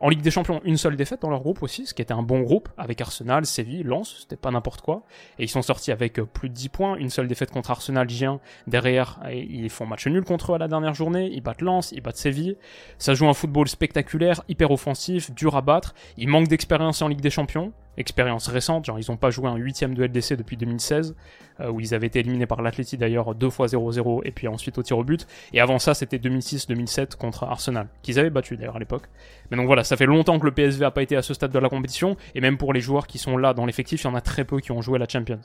En 0.00 0.08
Ligue 0.08 0.20
des 0.20 0.30
Champions, 0.30 0.60
une 0.64 0.76
seule 0.76 0.94
défaite 0.94 1.22
dans 1.22 1.30
leur 1.30 1.40
groupe 1.40 1.62
aussi, 1.62 1.84
ce 1.86 1.92
qui 1.92 2.02
était 2.02 2.14
un 2.14 2.22
bon 2.22 2.40
groupe, 2.40 2.68
avec 2.78 3.00
Arsenal, 3.00 3.44
Séville, 3.46 3.82
Lens, 3.82 4.18
c'était 4.20 4.36
pas 4.36 4.52
n'importe 4.52 4.80
quoi. 4.80 5.02
Et 5.40 5.44
ils 5.44 5.48
sont 5.48 5.62
sortis 5.62 5.90
avec 5.90 6.20
euh, 6.20 6.24
plus 6.24 6.48
de 6.48 6.54
10 6.54 6.68
points, 6.68 6.96
une 6.96 7.10
seule 7.10 7.26
défaite 7.26 7.50
contre 7.50 7.72
Arsenal, 7.72 8.08
Gien. 8.08 8.38
Derrière, 8.68 9.18
ils 9.32 9.70
font 9.70 9.86
match 9.86 10.06
nul 10.06 10.22
contre 10.22 10.52
eux 10.52 10.54
à 10.54 10.58
la 10.58 10.68
dernière 10.68 10.94
journée, 10.94 11.28
ils 11.32 11.40
battent 11.40 11.62
Lens, 11.62 11.90
ils 11.90 12.00
battent 12.00 12.16
Séville. 12.16 12.56
Ça 12.98 13.14
joue 13.14 13.28
un 13.28 13.34
football 13.34 13.68
spectaculaire, 13.68 14.42
hyper 14.48 14.70
offensif, 14.70 15.32
dur 15.34 15.56
à 15.56 15.62
battre. 15.62 15.94
Ils 16.16 16.28
manquent 16.28 16.48
d'expérience 16.48 17.02
en 17.02 17.08
Ligue 17.08 17.20
des 17.20 17.30
Champions, 17.30 17.72
expérience 17.98 18.48
récente, 18.48 18.86
genre 18.86 18.98
ils 18.98 19.10
n'ont 19.10 19.16
pas 19.16 19.30
joué 19.30 19.48
un 19.48 19.56
huitième 19.56 19.94
de 19.94 20.04
LDC 20.04 20.34
depuis 20.36 20.56
2016, 20.56 21.14
euh, 21.60 21.70
où 21.70 21.80
ils 21.80 21.94
avaient 21.94 22.06
été 22.06 22.20
éliminés 22.20 22.46
par 22.46 22.62
l'Atleti 22.62 22.96
d'ailleurs 22.96 23.34
deux 23.34 23.50
fois 23.50 23.66
0-0 23.66 24.22
et 24.24 24.30
puis 24.30 24.48
ensuite 24.48 24.78
au 24.78 24.82
tir 24.82 24.96
au 24.96 25.04
but. 25.04 25.26
Et 25.52 25.60
avant 25.60 25.78
ça, 25.78 25.94
c'était 25.94 26.18
2006-2007 26.18 27.16
contre 27.16 27.44
Arsenal, 27.44 27.88
qu'ils 28.02 28.18
avaient 28.18 28.30
battu 28.30 28.56
d'ailleurs 28.56 28.76
à 28.76 28.78
l'époque. 28.78 29.04
Mais 29.50 29.56
donc 29.56 29.66
voilà, 29.66 29.82
ça 29.82 29.96
fait 29.96 30.06
longtemps 30.06 30.38
que 30.38 30.44
le 30.44 30.52
PSV 30.52 30.84
a 30.84 30.90
pas 30.90 31.02
été 31.02 31.16
à 31.16 31.22
ce 31.22 31.34
stade 31.34 31.50
de 31.50 31.58
la 31.58 31.68
compétition, 31.68 32.16
et 32.34 32.40
même 32.40 32.56
pour 32.56 32.72
les 32.72 32.80
joueurs 32.80 33.06
qui 33.06 33.18
sont 33.18 33.36
là 33.36 33.54
dans 33.54 33.66
l'effectif, 33.66 34.02
il 34.02 34.06
y 34.06 34.10
en 34.10 34.14
a 34.14 34.20
très 34.20 34.44
peu 34.44 34.60
qui 34.60 34.72
ont 34.72 34.80
joué 34.80 34.98
la 34.98 35.08
Champions. 35.08 35.40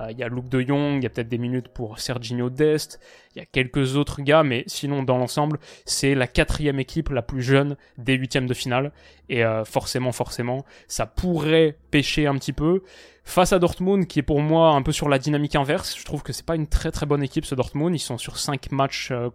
Euh, 0.00 0.10
il 0.10 0.18
y 0.18 0.22
a 0.22 0.28
Luke 0.28 0.48
de 0.48 0.60
Jong, 0.60 0.96
il 0.96 1.02
y 1.02 1.06
a 1.06 1.10
peut-être 1.10 1.28
des 1.28 1.38
minutes 1.38 1.68
pour 1.68 1.98
Serginho 1.98 2.48
Dest, 2.50 3.00
il 3.34 3.40
y 3.40 3.42
a 3.42 3.46
quelques 3.46 3.96
autres 3.96 4.22
gars, 4.22 4.42
mais 4.42 4.64
sinon 4.66 5.02
dans 5.02 5.18
l'ensemble, 5.18 5.58
c'est 5.84 6.14
la 6.14 6.26
quatrième 6.26 6.80
équipe 6.80 7.10
la 7.10 7.22
plus 7.22 7.42
jeune 7.42 7.76
des 7.98 8.14
huitièmes 8.14 8.46
de 8.46 8.54
finale, 8.54 8.92
et 9.28 9.44
euh, 9.44 9.64
forcément, 9.64 10.12
forcément, 10.12 10.64
ça 10.86 11.06
pourrait 11.06 11.76
un 12.26 12.34
petit 12.34 12.52
peu. 12.52 12.82
Face 13.24 13.52
à 13.52 13.58
Dortmund, 13.58 14.06
qui 14.06 14.18
est 14.18 14.22
pour 14.22 14.40
moi 14.40 14.70
un 14.70 14.82
peu 14.82 14.92
sur 14.92 15.08
la 15.08 15.18
dynamique 15.18 15.54
inverse, 15.54 15.96
je 15.98 16.04
trouve 16.04 16.22
que 16.22 16.32
c'est 16.32 16.46
pas 16.46 16.56
une 16.56 16.66
très 16.66 16.90
très 16.90 17.06
bonne 17.06 17.22
équipe 17.22 17.44
ce 17.44 17.54
Dortmund. 17.54 17.94
Ils 17.94 17.98
sont 17.98 18.18
sur 18.18 18.38
5 18.38 18.72
matchs, 18.72 19.10
euh, 19.10 19.30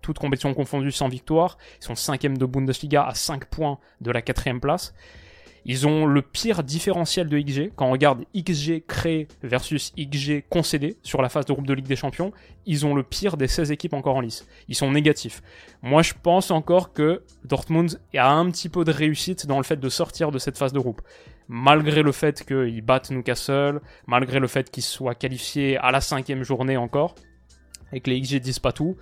toutes 0.00 0.18
compétitions 0.18 0.54
confondues, 0.54 0.92
sans 0.92 1.08
victoire. 1.08 1.58
Ils 1.80 1.84
sont 1.84 1.94
cinquième 1.94 2.38
de 2.38 2.46
Bundesliga 2.46 3.04
à 3.04 3.14
5 3.14 3.46
points 3.46 3.78
de 4.00 4.10
la 4.10 4.22
quatrième 4.22 4.60
place. 4.60 4.94
Ils 5.68 5.88
ont 5.88 6.06
le 6.06 6.22
pire 6.22 6.62
différentiel 6.62 7.28
de 7.28 7.40
XG. 7.40 7.72
Quand 7.74 7.88
on 7.88 7.90
regarde 7.90 8.24
XG 8.36 8.84
créé 8.86 9.26
versus 9.42 9.92
XG 9.98 10.44
concédé 10.48 10.96
sur 11.02 11.20
la 11.20 11.28
phase 11.28 11.44
de 11.44 11.52
groupe 11.52 11.66
de 11.66 11.74
Ligue 11.74 11.88
des 11.88 11.96
Champions, 11.96 12.30
ils 12.66 12.86
ont 12.86 12.94
le 12.94 13.02
pire 13.02 13.36
des 13.36 13.48
16 13.48 13.72
équipes 13.72 13.94
encore 13.94 14.14
en 14.14 14.20
lice. 14.20 14.46
Ils 14.68 14.76
sont 14.76 14.92
négatifs. 14.92 15.42
Moi, 15.82 16.02
je 16.02 16.14
pense 16.22 16.52
encore 16.52 16.92
que 16.92 17.24
Dortmund 17.44 18.00
a 18.16 18.30
un 18.32 18.48
petit 18.52 18.68
peu 18.68 18.84
de 18.84 18.92
réussite 18.92 19.46
dans 19.46 19.56
le 19.56 19.64
fait 19.64 19.80
de 19.80 19.88
sortir 19.88 20.30
de 20.30 20.38
cette 20.38 20.56
phase 20.56 20.72
de 20.72 20.78
groupe. 20.78 21.02
Malgré 21.48 22.02
le 22.02 22.12
fait 22.12 22.44
qu'ils 22.44 22.82
battent 22.82 23.10
Newcastle, 23.10 23.80
malgré 24.06 24.40
le 24.40 24.48
fait 24.48 24.70
qu'ils 24.70 24.82
soient 24.82 25.14
qualifiés 25.14 25.76
à 25.78 25.92
la 25.92 26.00
cinquième 26.00 26.42
journée 26.42 26.76
encore, 26.76 27.14
et 27.92 28.00
que 28.00 28.10
les 28.10 28.20
XG 28.20 28.40
disent 28.40 28.58
pas 28.58 28.72
tout, 28.72 28.96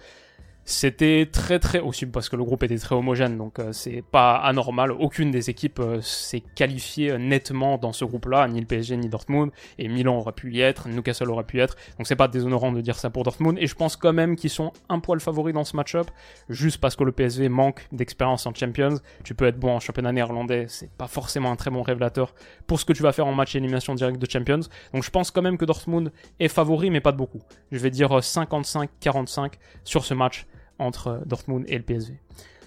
c'était 0.66 1.28
très 1.30 1.59
très 1.59 1.80
aussi 1.80 2.06
parce 2.06 2.30
que 2.30 2.37
le 2.37 2.44
groupe 2.44 2.62
était 2.62 2.78
très 2.78 2.94
homogène, 2.94 3.37
donc 3.37 3.59
euh, 3.59 3.73
c'est 3.73 4.02
pas 4.02 4.37
anormal. 4.37 4.92
Aucune 4.92 5.30
des 5.30 5.50
équipes 5.50 5.78
euh, 5.78 6.00
s'est 6.00 6.40
qualifiée 6.40 7.11
euh, 7.11 7.18
nettement 7.18 7.76
dans 7.76 7.92
ce 7.92 8.06
groupe-là, 8.06 8.49
ni 8.49 8.61
le 8.61 8.66
PSG 8.66 8.97
ni 8.97 9.11
Dortmund. 9.11 9.50
Et 9.78 9.88
Milan 9.88 10.16
aurait 10.16 10.33
pu 10.33 10.54
y 10.54 10.62
être, 10.62 10.88
Newcastle 10.88 11.30
aurait 11.30 11.44
pu 11.44 11.59
y 11.59 11.61
être. 11.61 11.76
Donc 11.99 12.06
c'est 12.06 12.16
pas 12.16 12.28
déshonorant 12.28 12.73
de 12.73 12.80
dire 12.80 12.97
ça 12.97 13.11
pour 13.11 13.25
Dortmund. 13.25 13.59
Et 13.59 13.66
je 13.66 13.75
pense 13.75 13.97
quand 13.97 14.14
même 14.14 14.37
qu'ils 14.37 14.49
sont 14.49 14.73
un 14.88 15.00
poil 15.00 15.21
favoris 15.21 15.52
dans 15.52 15.64
ce 15.64 15.76
match-up, 15.76 16.11
juste 16.49 16.80
parce 16.80 16.97
que 16.97 17.04
le 17.04 17.12
PSV 17.12 17.50
manque 17.50 17.87
d'expérience 17.92 18.47
en 18.47 18.54
Champions. 18.54 18.97
Tu 19.23 19.35
peux 19.35 19.44
être 19.44 19.59
bon 19.59 19.73
en 19.73 19.80
championnat 19.80 20.12
néerlandais, 20.12 20.64
c'est 20.68 20.90
pas 20.90 21.09
forcément 21.09 21.50
un 21.50 21.56
très 21.56 21.71
bon 21.71 21.83
révélateur 21.83 22.35
pour 22.66 22.80
ce 22.80 22.87
que 22.87 22.94
tu 22.94 23.02
vas 23.02 23.12
faire 23.12 23.26
en 23.26 23.35
match 23.35 23.54
élimination 23.54 23.94
directe 23.94 24.18
de 24.18 24.30
Champions. 24.30 24.61
Donc 24.94 25.04
je 25.04 25.11
pense 25.11 25.30
quand 25.30 25.42
même 25.42 25.59
que 25.59 25.66
Dortmund 25.66 26.11
est 26.40 26.49
favori, 26.49 26.88
mais 26.88 27.02
pas 27.02 27.12
de 27.12 27.18
beaucoup. 27.18 27.42
Je 27.71 27.78
vais 27.78 27.90
dire 27.90 28.16
55-45 28.16 29.52
sur 29.85 30.06
ce 30.06 30.14
match 30.14 30.47
entre 30.78 31.22
Dortmund 31.26 31.64
et 31.68 31.78
le 31.78 31.84
PSV. 31.84 32.14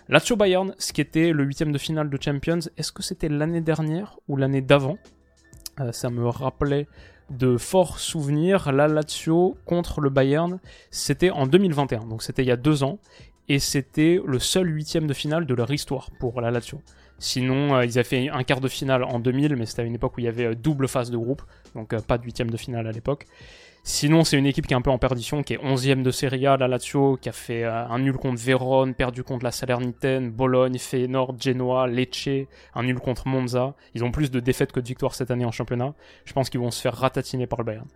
Lazio 0.09 0.37
Bayern, 0.37 0.73
ce 0.77 0.93
qui 0.93 1.01
était 1.01 1.31
le 1.33 1.43
huitième 1.43 1.71
de 1.71 1.77
finale 1.77 2.09
de 2.09 2.17
Champions, 2.21 2.59
est-ce 2.77 2.91
que 2.93 3.03
c'était 3.03 3.27
l'année 3.27 3.61
dernière 3.61 4.17
ou 4.27 4.37
l'année 4.37 4.61
d'avant? 4.61 4.97
Euh, 5.81 5.91
Ça 5.91 6.09
me 6.09 6.25
rappelait 6.27 6.87
de 7.29 7.57
forts 7.57 7.99
souvenirs. 7.99 8.71
La 8.71 8.87
Lazio 8.87 9.57
contre 9.65 9.99
le 9.99 10.09
Bayern, 10.09 10.59
c'était 10.91 11.29
en 11.29 11.45
2021, 11.45 12.05
donc 12.05 12.23
c'était 12.23 12.43
il 12.43 12.47
y 12.47 12.51
a 12.51 12.57
deux 12.57 12.83
ans, 12.83 12.99
et 13.49 13.59
c'était 13.59 14.21
le 14.25 14.39
seul 14.39 14.73
huitième 14.73 15.07
de 15.07 15.13
finale 15.13 15.45
de 15.45 15.53
leur 15.53 15.71
histoire 15.71 16.09
pour 16.19 16.39
la 16.39 16.51
Lazio. 16.51 16.79
Sinon, 17.19 17.75
euh, 17.75 17.85
ils 17.85 17.97
avaient 17.97 18.07
fait 18.07 18.29
un 18.29 18.43
quart 18.43 18.61
de 18.61 18.67
finale 18.67 19.03
en 19.03 19.19
2000, 19.19 19.55
mais 19.55 19.65
c'était 19.65 19.81
à 19.81 19.85
une 19.85 19.95
époque 19.95 20.15
où 20.17 20.19
il 20.21 20.25
y 20.25 20.29
avait 20.29 20.45
euh, 20.45 20.55
double 20.55 20.87
phase 20.87 21.11
de 21.11 21.17
groupe, 21.17 21.41
donc 21.75 21.99
pas 22.03 22.17
de 22.17 22.23
huitième 22.23 22.49
de 22.49 22.57
finale 22.57 22.87
à 22.87 22.91
l'époque. 22.91 23.25
Sinon, 23.89 24.25
c'est 24.25 24.38
une 24.38 24.46
équipe 24.46 24.67
qui 24.67 24.74
est 24.74 24.75
un 24.75 24.82
peu 24.82 24.89
en 24.91 24.98
perdition, 24.98 25.44
qui 25.44 25.53
est 25.53 25.63
11ème 25.63 26.03
de 26.03 26.12
Serie 26.12 26.46
A, 26.46 26.58
la 26.58 26.67
Lazio, 26.67 27.15
qui 27.15 27.29
a 27.29 27.32
fait 27.32 27.63
euh, 27.63 27.88
un 27.88 28.00
nul 28.00 28.17
contre 28.17 28.38
Vérone, 28.41 28.94
perdu 28.94 29.24
contre 29.24 29.46
la 29.46 29.51
Salernitaine, 29.51 30.29
Bologne, 30.29 30.77
Feyenoord, 30.77 31.36
Genoa, 31.39 31.88
Lecce, 31.88 32.50
un 32.75 32.84
nul 32.84 33.00
contre 33.00 33.29
Monza. 33.29 33.75
Ils 33.96 34.03
ont 34.03 34.12
plus 34.12 34.29
de 34.29 34.41
défaites 34.41 34.74
que 34.74 34.82
de 34.82 34.88
victoires 34.88 35.15
cette 35.15 35.32
année 35.32 35.46
en 35.46 35.53
championnat. 35.53 35.94
Je 36.25 36.34
pense 36.34 36.50
qu'ils 36.50 36.60
vont 36.60 36.70
se 36.70 36.82
faire 36.82 36.96
ratatiner 36.96 37.48
par 37.48 37.60
le 37.60 37.63
Bayern. 37.63 37.88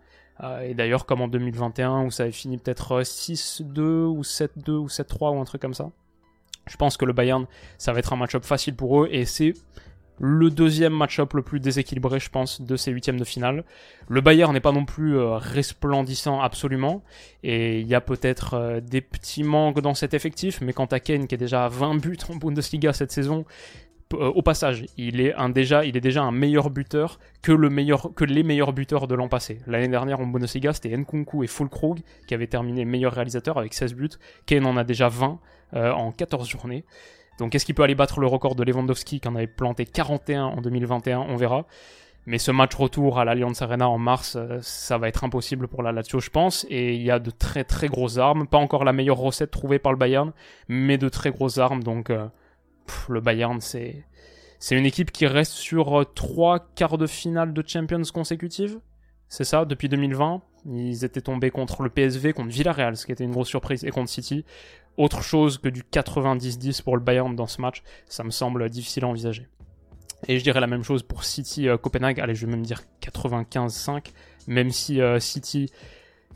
Euh, 0.41 0.61
et 0.61 0.73
d'ailleurs, 0.75 1.05
comme 1.05 1.19
en 1.19 1.27
2021, 1.27 2.05
où 2.05 2.09
ça 2.09 2.23
avait 2.23 2.31
fini 2.31 2.57
peut-être 2.57 3.01
6-2 3.01 3.79
euh, 3.79 4.05
ou 4.05 4.21
7-2 4.21 4.71
ou 4.71 4.87
7-3 4.87 5.35
ou 5.35 5.41
un 5.41 5.43
truc 5.43 5.61
comme 5.61 5.73
ça. 5.73 5.91
Je 6.67 6.77
pense 6.77 6.95
que 6.95 7.03
le 7.03 7.11
Bayern, 7.11 7.47
ça 7.77 7.91
va 7.91 7.99
être 7.99 8.13
un 8.13 8.15
match-up 8.15 8.45
facile 8.45 8.77
pour 8.77 9.03
eux, 9.03 9.09
et 9.11 9.25
c'est 9.25 9.55
le 10.19 10.49
deuxième 10.51 10.93
match-up 10.93 11.33
le 11.33 11.41
plus 11.41 11.59
déséquilibré, 11.59 12.19
je 12.19 12.29
pense, 12.29 12.61
de 12.61 12.75
ces 12.75 12.91
huitièmes 12.91 13.19
de 13.19 13.23
finale. 13.23 13.63
Le 14.07 14.21
Bayern 14.21 14.53
n'est 14.53 14.59
pas 14.59 14.71
non 14.71 14.85
plus 14.85 15.17
euh, 15.17 15.37
resplendissant 15.37 16.41
absolument, 16.41 17.03
et 17.43 17.79
il 17.79 17.87
y 17.87 17.95
a 17.95 18.01
peut-être 18.01 18.53
euh, 18.53 18.79
des 18.81 19.01
petits 19.01 19.43
manques 19.43 19.81
dans 19.81 19.95
cet 19.95 20.13
effectif, 20.13 20.61
mais 20.61 20.73
quant 20.73 20.85
à 20.85 20.99
Kane, 20.99 21.27
qui 21.27 21.35
est 21.35 21.39
déjà 21.39 21.65
à 21.65 21.69
20 21.69 21.95
buts 21.95 22.17
en 22.29 22.35
Bundesliga 22.35 22.93
cette 22.93 23.11
saison, 23.11 23.45
euh, 24.13 24.27
au 24.27 24.41
passage, 24.43 24.85
il 24.97 25.21
est, 25.21 25.33
déjà, 25.53 26.21
un 26.21 26.31
meilleur 26.31 26.69
buteur 26.69 27.19
que, 27.41 27.51
le 27.51 27.69
meilleur, 27.69 28.13
que 28.13 28.25
les 28.25 28.43
meilleurs 28.43 28.73
buteurs 28.73 29.07
de 29.07 29.15
l'an 29.15 29.27
passé. 29.27 29.59
L'année 29.65 29.87
dernière 29.87 30.19
en 30.19 30.27
Bundesliga, 30.27 30.73
c'était 30.73 30.95
Nkunku 30.95 31.43
et 31.43 31.47
Fulkrug 31.47 32.01
qui 32.27 32.33
avaient 32.35 32.47
terminé 32.47 32.85
meilleurs 32.85 33.13
réalisateurs 33.13 33.57
avec 33.57 33.73
16 33.73 33.95
buts. 33.95 34.09
Kane 34.45 34.65
en 34.65 34.77
a 34.77 34.83
déjà 34.83 35.07
20 35.07 35.39
en 35.73 36.11
14 36.11 36.49
journées. 36.49 36.83
Donc 37.39 37.55
est-ce 37.55 37.65
qu'il 37.65 37.75
peut 37.75 37.83
aller 37.83 37.95
battre 37.95 38.19
le 38.19 38.27
record 38.27 38.55
de 38.55 38.63
Lewandowski 38.63 39.19
qui 39.19 39.27
en 39.27 39.35
avait 39.35 39.47
planté 39.47 39.85
41 39.85 40.43
en 40.43 40.61
2021 40.61 41.19
On 41.19 41.35
verra. 41.35 41.65
Mais 42.27 42.37
ce 42.37 42.51
match 42.51 42.75
retour 42.75 43.19
à 43.19 43.25
l'Allianz 43.25 43.63
Arena 43.63 43.89
en 43.89 43.97
mars, 43.97 44.35
euh, 44.35 44.59
ça 44.61 44.99
va 44.99 45.07
être 45.07 45.23
impossible 45.23 45.67
pour 45.67 45.81
la 45.81 45.91
Lazio, 45.91 46.19
je 46.19 46.29
pense. 46.29 46.67
Et 46.69 46.93
il 46.93 47.01
y 47.01 47.09
a 47.09 47.17
de 47.17 47.31
très 47.31 47.63
très 47.63 47.87
grosses 47.87 48.19
armes. 48.19 48.45
Pas 48.45 48.59
encore 48.59 48.83
la 48.83 48.93
meilleure 48.93 49.17
recette 49.17 49.49
trouvée 49.49 49.79
par 49.79 49.91
le 49.91 49.97
Bayern, 49.97 50.31
mais 50.67 50.99
de 50.99 51.09
très 51.09 51.31
grosses 51.31 51.57
armes. 51.57 51.81
Donc 51.81 52.11
euh, 52.11 52.27
le 53.09 53.21
Bayern, 53.21 53.59
c'est 53.59 54.05
c'est 54.59 54.77
une 54.77 54.85
équipe 54.85 55.11
qui 55.11 55.25
reste 55.25 55.53
sur 55.53 56.01
euh, 56.01 56.05
trois 56.05 56.59
quarts 56.75 56.99
de 56.99 57.07
finale 57.07 57.53
de 57.53 57.63
Champions 57.65 58.03
consécutives. 58.13 58.79
C'est 59.27 59.43
ça, 59.43 59.65
depuis 59.65 59.89
2020. 59.89 60.41
Ils 60.67 61.03
étaient 61.03 61.21
tombés 61.21 61.49
contre 61.49 61.81
le 61.81 61.89
PSV, 61.89 62.33
contre 62.33 62.49
Villarreal, 62.49 62.95
ce 62.95 63.07
qui 63.07 63.11
était 63.11 63.23
une 63.23 63.31
grosse 63.31 63.47
surprise, 63.47 63.83
et 63.83 63.89
contre 63.89 64.09
City 64.09 64.45
autre 64.97 65.21
chose 65.21 65.57
que 65.57 65.69
du 65.69 65.83
90-10 65.83 66.83
pour 66.83 66.95
le 66.95 67.01
Bayern 67.01 67.35
dans 67.35 67.47
ce 67.47 67.61
match, 67.61 67.83
ça 68.07 68.23
me 68.23 68.31
semble 68.31 68.69
difficile 68.69 69.05
à 69.05 69.07
envisager. 69.07 69.47
Et 70.27 70.37
je 70.37 70.43
dirais 70.43 70.59
la 70.59 70.67
même 70.67 70.83
chose 70.83 71.03
pour 71.03 71.23
City 71.23 71.67
euh, 71.67 71.77
Copenhague, 71.77 72.19
allez 72.19 72.35
je 72.35 72.45
vais 72.45 72.51
même 72.51 72.65
dire 72.65 72.81
95-5, 73.01 74.11
même 74.47 74.69
si 74.69 75.01
euh, 75.01 75.19
City, 75.19 75.71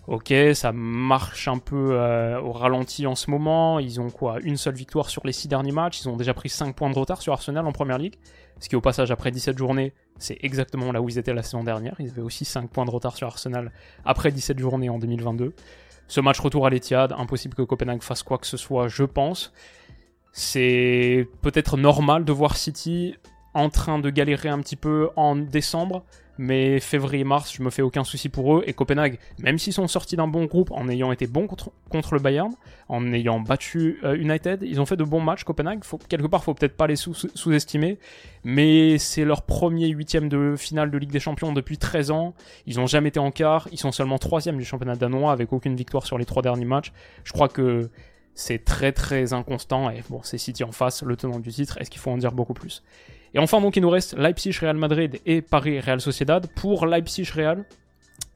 ok, 0.08 0.34
ça 0.54 0.72
marche 0.72 1.48
un 1.48 1.60
peu 1.60 1.92
euh, 1.92 2.40
au 2.42 2.52
ralenti 2.52 3.06
en 3.06 3.16
ce 3.16 3.30
moment, 3.30 3.80
ils 3.80 4.02
ont 4.02 4.10
quoi, 4.10 4.40
une 4.42 4.58
seule 4.58 4.74
victoire 4.74 5.10
sur 5.10 5.26
les 5.26 5.34
6 5.34 5.48
derniers 5.48 5.72
matchs, 5.72 6.02
ils 6.02 6.10
ont 6.10 6.18
déjà 6.18 6.34
pris 6.34 6.50
5 6.50 6.76
points 6.76 6.90
de 6.90 6.98
retard 6.98 7.22
sur 7.22 7.34
Arsenal 7.34 7.66
en 7.68 7.72
Première 7.72 8.00
Ligue, 8.00 8.16
ce 8.60 8.70
qui 8.70 8.76
au 8.76 8.82
passage 8.82 9.12
après 9.12 9.30
17 9.30 9.58
journées, 9.58 9.94
c'est 10.18 10.38
exactement 10.42 10.92
là 10.92 11.02
où 11.02 11.10
ils 11.10 11.20
étaient 11.20 11.34
la 11.34 11.44
saison 11.44 11.64
dernière, 11.64 11.96
ils 12.00 12.10
avaient 12.10 12.22
aussi 12.22 12.46
5 12.46 12.70
points 12.70 12.86
de 12.86 12.92
retard 12.92 13.16
sur 13.16 13.28
Arsenal 13.28 13.72
après 14.04 14.32
17 14.32 14.58
journées 14.58 14.90
en 14.90 14.98
2022. 14.98 15.54
Ce 16.08 16.22
match 16.22 16.40
retour 16.40 16.66
à 16.66 16.70
l'Etihad, 16.70 17.14
impossible 17.18 17.56
que 17.56 17.64
Copenhague 17.64 18.04
fasse 18.04 18.24
quoi 18.24 18.38
que 18.38 18.48
ce 18.48 18.58
soit, 18.58 18.88
je 18.88 19.04
pense. 19.04 19.54
C'est 20.32 21.28
peut-être 21.42 21.78
normal 21.78 22.26
de 22.26 22.32
voir 22.32 22.58
City 22.58 23.16
en 23.54 23.70
train 23.70 24.00
de 24.00 24.10
galérer 24.10 24.50
un 24.50 24.60
petit 24.60 24.76
peu 24.76 25.10
en 25.16 25.36
décembre, 25.36 26.04
mais 26.38 26.80
février-mars, 26.80 27.54
je 27.54 27.64
me 27.64 27.70
fais 27.70 27.82
aucun 27.82 28.04
souci 28.04 28.30
pour 28.30 28.58
eux. 28.58 28.64
Et 28.68 28.74
Copenhague, 28.74 29.20
même 29.40 29.58
s'ils 29.58 29.74
sont 29.74 29.88
sortis 29.88 30.16
d'un 30.16 30.28
bon 30.28 30.46
groupe 30.46 30.72
en 30.72 30.90
ayant 30.90 31.12
été 31.12 31.28
bons 31.28 31.48
contre, 31.48 31.72
contre 31.90 32.14
le 32.14 32.20
Bayern, 32.20 32.52
en 32.90 33.14
ayant 33.14 33.40
battu 33.40 34.00
euh, 34.04 34.16
United, 34.16 34.62
ils 34.64 34.82
ont 34.82 34.86
fait 34.86 34.98
de 34.98 35.04
bons 35.04 35.22
matchs. 35.22 35.44
Copenhague, 35.44 35.84
quelque 36.10 36.28
part, 36.28 36.44
faut 36.44 36.54
peut-être 36.54 36.78
pas 36.78 36.88
les 36.88 36.96
sous-estimer, 36.96 38.00
mais 38.44 38.98
c'est 38.98 39.26
leur 39.26 39.44
premier 39.44 39.88
huitième 39.88 40.30
de 40.30 40.56
finale 40.58 40.92
de 40.92 40.98
Ligue 40.98 41.12
des 41.12 41.20
Champions 41.20 41.54
depuis 41.54 41.78
13 41.78 42.12
ans. 42.12 42.34
Ils 42.66 42.80
ont 42.80 42.88
jamais 42.88 43.10
été 43.10 43.20
en 43.20 43.32
quart. 43.32 43.68
Ils 43.72 43.80
sont 43.80 43.92
seulement 43.92 44.18
troisième 44.18 44.58
du 44.58 44.66
championnat 44.66 44.96
danois 44.96 45.32
avec 45.32 45.54
aucune 45.54 45.76
victoire 45.76 46.06
sur 46.06 46.18
les 46.18 46.26
trois 46.26 46.42
derniers 46.42 46.66
matchs. 46.66 46.92
Je 47.24 47.32
crois 47.32 47.48
que 47.48 47.90
c'est 48.36 48.66
très 48.66 48.92
très 48.92 49.32
inconstant 49.34 49.90
et 49.90 50.04
bon, 50.10 50.20
c'est 50.24 50.38
City 50.38 50.64
en 50.64 50.72
face, 50.72 51.04
le 51.04 51.16
tenant 51.16 51.40
du 51.40 51.52
titre. 51.52 51.78
Est-ce 51.80 51.90
qu'il 51.90 52.02
faut 52.02 52.12
en 52.12 52.18
dire 52.18 52.34
beaucoup 52.34 52.54
plus? 52.54 52.84
Et 53.36 53.40
enfin, 53.40 53.60
donc, 53.60 53.76
il 53.76 53.82
nous 53.82 53.90
reste 53.90 54.18
Leipzig, 54.18 54.58
Real 54.62 54.78
Madrid 54.78 55.20
et 55.26 55.42
Paris, 55.42 55.82
Real 55.82 56.00
Sociedad. 56.00 56.48
Pour 56.56 56.86
Leipzig, 56.86 57.30
Real, 57.36 57.66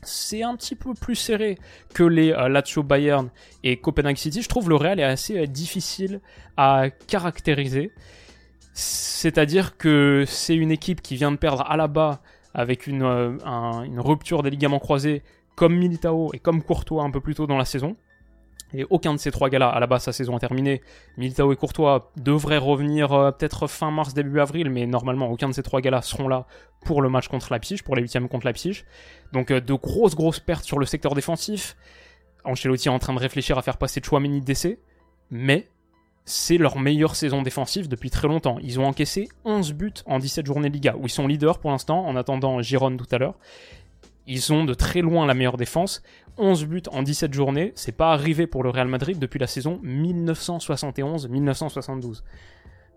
c'est 0.01 0.44
un 0.44 0.58
petit 0.58 0.75
peu 0.75 0.94
plus 0.94 1.15
serré 1.15 1.58
que 1.94 2.03
les 2.03 2.34
euh, 2.34 2.50
Lazio 2.50 2.84
Bayern 2.84 3.29
et 3.63 3.77
Copenhague 3.77 4.18
City. 4.18 4.41
Je 4.41 4.50
trouve 4.50 4.68
le 4.68 4.75
Real 4.75 5.00
est 5.00 5.03
assez 5.03 5.39
euh, 5.39 5.46
difficile 5.46 6.20
à 6.58 6.89
caractériser. 6.89 7.94
C'est-à-dire 8.74 9.77
que 9.77 10.25
c'est 10.27 10.56
une 10.56 10.72
équipe 10.72 11.01
qui 11.01 11.15
vient 11.15 11.32
de 11.32 11.38
perdre 11.38 11.63
à 11.70 11.77
la 11.77 11.88
bas 11.88 12.22
avec 12.53 12.86
une, 12.86 13.03
euh, 13.03 13.38
une 13.86 14.01
rupture 14.01 14.44
des 14.44 14.50
ligaments 14.50 14.79
croisés 14.79 15.24
comme 15.56 15.77
Militao 15.77 16.32
et 16.34 16.39
comme 16.39 16.62
Courtois 16.62 17.03
un 17.03 17.12
peu 17.12 17.22
plus 17.22 17.36
tôt 17.36 17.48
dans 17.48 17.58
la 17.58 17.65
saison. 17.65 17.96
Et 18.74 18.86
aucun 18.90 19.14
de 19.14 19.20
ces 19.20 19.32
trois 19.32 19.50
gars-là, 19.50 19.70
à 19.70 19.80
la 19.80 19.88
base, 19.88 20.04
sa 20.04 20.12
saison 20.12 20.38
est 20.38 20.40
terminée. 20.40 20.82
Militao 21.18 21.52
et 21.52 21.56
Courtois 21.56 22.12
devraient 22.18 22.60
revenir 22.60 23.12
euh, 23.14 23.32
peut-être 23.32 23.68
fin 23.68 23.90
mars, 23.90 24.14
début 24.14 24.40
avril, 24.40 24.70
mais 24.70 24.86
normalement, 24.86 25.30
aucun 25.32 25.50
de 25.50 25.54
ces 25.54 25.64
trois 25.64 25.82
gars-là 25.82 26.02
seront 26.02 26.28
là 26.28 26.46
pour 26.86 27.02
le 27.02 27.10
match 27.10 27.28
contre 27.28 27.52
Leipzig, 27.52 27.82
pour 27.84 27.96
les 27.96 28.04
huitièmes 28.04 28.30
contre 28.30 28.46
Leipzig. 28.46 28.84
Donc, 29.34 29.52
euh, 29.52 29.60
de 29.60 29.74
grosses, 29.74 30.16
grosses 30.16 30.40
pertes 30.40 30.66
sur 30.66 30.78
le 30.78 30.86
secteur 30.86 31.16
défensif. 31.16 31.76
Ancelotti 32.46 32.88
est 32.88 32.92
en 32.92 33.00
train 33.00 33.14
de 33.14 33.20
réfléchir 33.20 33.58
à 33.58 33.62
faire 33.62 33.78
passer 33.78 34.02
Chouameni 34.04 34.42
d'essai, 34.42 34.80
mais 35.32 35.68
c'est 36.26 36.58
leur 36.58 36.78
meilleure 36.78 37.16
saison 37.16 37.42
défensive 37.42 37.88
depuis 37.88 38.12
très 38.12 38.28
longtemps. 38.28 38.58
Ils 38.62 38.80
ont 38.80 38.86
encaissé 38.86 39.30
11 39.46 39.74
buts 39.74 39.94
en 40.06 40.20
17 40.20 40.46
journées 40.46 40.70
Liga, 40.70 40.96
où 40.96 41.08
ils 41.08 41.10
sont 41.10 41.26
leaders 41.26 41.58
pour 41.58 41.72
l'instant, 41.72 42.06
en 42.06 42.16
attendant 42.16 42.62
Giron 42.62 42.96
tout 42.98 43.08
à 43.12 43.18
l'heure. 43.18 43.36
Ils 44.28 44.54
ont 44.54 44.64
de 44.64 44.76
très 44.76 45.02
loin 45.02 45.26
la 45.26 45.34
meilleure 45.34 45.58
défense. 45.58 46.04
11 46.39 46.65
buts 46.65 46.81
en 46.91 47.03
17 47.03 47.34
journées, 47.34 47.74
c'est 47.75 47.96
pas 47.96 48.13
arrivé 48.13 48.48
pour 48.48 48.63
le 48.63 48.69
Real 48.69 48.88
Madrid 48.88 49.19
depuis 49.19 49.39
la 49.39 49.48
saison 49.48 49.79
1971-1972. 49.84 52.24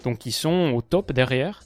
Donc 0.05 0.27
ils 0.27 0.33
sont 0.33 0.73
au 0.75 0.83
top 0.83 1.13
derrière. 1.13 1.63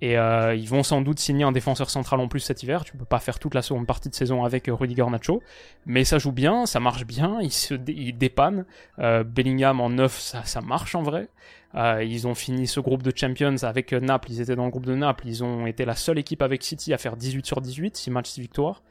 Et 0.00 0.16
euh, 0.16 0.54
ils 0.54 0.68
vont 0.68 0.84
sans 0.84 1.00
doute 1.00 1.18
signer 1.18 1.44
un 1.44 1.50
défenseur 1.50 1.90
central 1.90 2.20
en 2.20 2.28
plus 2.28 2.40
cet 2.40 2.62
hiver. 2.62 2.84
Tu 2.84 2.96
peux 2.96 3.04
pas 3.04 3.18
faire 3.18 3.38
toute 3.38 3.54
la 3.54 3.62
seconde 3.62 3.86
partie 3.86 4.08
de 4.08 4.14
saison 4.14 4.44
avec 4.44 4.68
euh, 4.68 4.74
Rudy 4.74 4.94
Garnacho. 4.94 5.42
Mais 5.86 6.04
ça 6.04 6.18
joue 6.18 6.30
bien, 6.30 6.66
ça 6.66 6.78
marche 6.78 7.04
bien, 7.04 7.38
ils 7.42 7.52
se 7.52 7.74
dépannent. 7.74 8.64
Euh, 9.00 9.24
Bellingham 9.24 9.80
en 9.80 9.90
neuf, 9.90 10.18
ça, 10.18 10.44
ça 10.44 10.60
marche 10.60 10.94
en 10.94 11.02
vrai. 11.02 11.28
Ils 11.74 12.26
ont 12.26 12.34
fini 12.34 12.66
ce 12.66 12.80
groupe 12.80 13.02
de 13.02 13.12
Champions 13.14 13.56
avec 13.62 13.92
Naples, 13.92 14.32
ils 14.32 14.40
étaient 14.40 14.56
dans 14.56 14.64
le 14.64 14.70
groupe 14.70 14.86
de 14.86 14.94
Naples. 14.94 15.28
Ils 15.28 15.44
ont 15.44 15.66
été 15.66 15.84
la 15.84 15.94
seule 15.94 16.18
équipe 16.18 16.42
avec 16.42 16.62
City 16.62 16.94
à 16.94 16.98
faire 16.98 17.14
18 17.14 17.44
sur 17.44 17.60
18, 17.60 17.96
6 17.96 18.10
matchs, 18.10 18.30
6 18.30 18.40
victoires. 18.40 18.82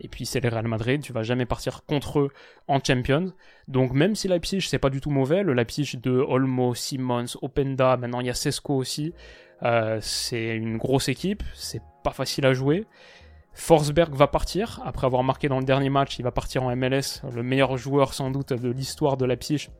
Et 0.00 0.08
puis 0.08 0.26
c'est 0.26 0.40
le 0.40 0.48
Real 0.48 0.68
Madrid, 0.68 1.00
tu 1.02 1.12
vas 1.12 1.22
jamais 1.22 1.46
partir 1.46 1.84
contre 1.84 2.20
eux 2.20 2.30
en 2.68 2.78
Champions. 2.84 3.32
Donc 3.68 3.92
même 3.92 4.14
si 4.14 4.28
Leipzig 4.28 4.60
c'est 4.62 4.78
pas 4.78 4.90
du 4.90 5.00
tout 5.00 5.10
mauvais, 5.10 5.42
le 5.42 5.54
Leipzig 5.54 5.98
de 6.02 6.10
Olmo, 6.10 6.74
Simmons, 6.74 7.36
Openda, 7.42 7.96
maintenant 7.96 8.20
il 8.20 8.26
y 8.26 8.30
a 8.30 8.34
Sesco 8.34 8.74
aussi, 8.74 9.14
euh, 9.62 9.98
c'est 10.00 10.56
une 10.56 10.76
grosse 10.76 11.08
équipe, 11.08 11.42
c'est 11.54 11.82
pas 12.04 12.12
facile 12.12 12.46
à 12.46 12.52
jouer. 12.52 12.84
Forsberg 13.54 14.14
va 14.14 14.26
partir, 14.26 14.82
après 14.84 15.06
avoir 15.06 15.22
marqué 15.22 15.48
dans 15.48 15.58
le 15.58 15.64
dernier 15.64 15.88
match, 15.88 16.18
il 16.18 16.22
va 16.22 16.30
partir 16.30 16.62
en 16.62 16.76
MLS, 16.76 17.22
le 17.34 17.42
meilleur 17.42 17.78
joueur 17.78 18.12
sans 18.12 18.30
doute 18.30 18.52
de 18.52 18.70
l'histoire 18.70 19.16
de 19.16 19.24
Leipzig. 19.24 19.70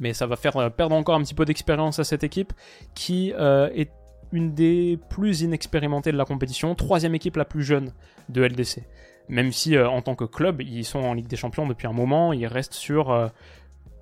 Mais 0.00 0.12
ça 0.12 0.26
va 0.26 0.36
faire 0.36 0.56
euh, 0.56 0.70
perdre 0.70 0.96
encore 0.96 1.14
un 1.14 1.22
petit 1.22 1.34
peu 1.34 1.44
d'expérience 1.44 2.00
à 2.00 2.04
cette 2.04 2.24
équipe 2.24 2.52
qui 2.94 3.32
euh, 3.38 3.70
est 3.74 3.90
une 4.32 4.54
des 4.54 4.98
plus 5.08 5.42
inexpérimentées 5.42 6.10
de 6.10 6.16
la 6.16 6.24
compétition, 6.24 6.74
troisième 6.74 7.14
équipe 7.14 7.36
la 7.36 7.44
plus 7.44 7.62
jeune 7.62 7.92
de 8.28 8.42
LDC. 8.42 8.82
Même 9.28 9.52
si 9.52 9.76
euh, 9.76 9.88
en 9.88 10.02
tant 10.02 10.14
que 10.14 10.24
club, 10.24 10.62
ils 10.62 10.84
sont 10.84 11.00
en 11.00 11.14
Ligue 11.14 11.26
des 11.26 11.36
Champions 11.36 11.66
depuis 11.66 11.86
un 11.86 11.92
moment, 11.92 12.32
ils 12.32 12.46
restent 12.46 12.74
sur 12.74 13.10
euh, 13.10 13.28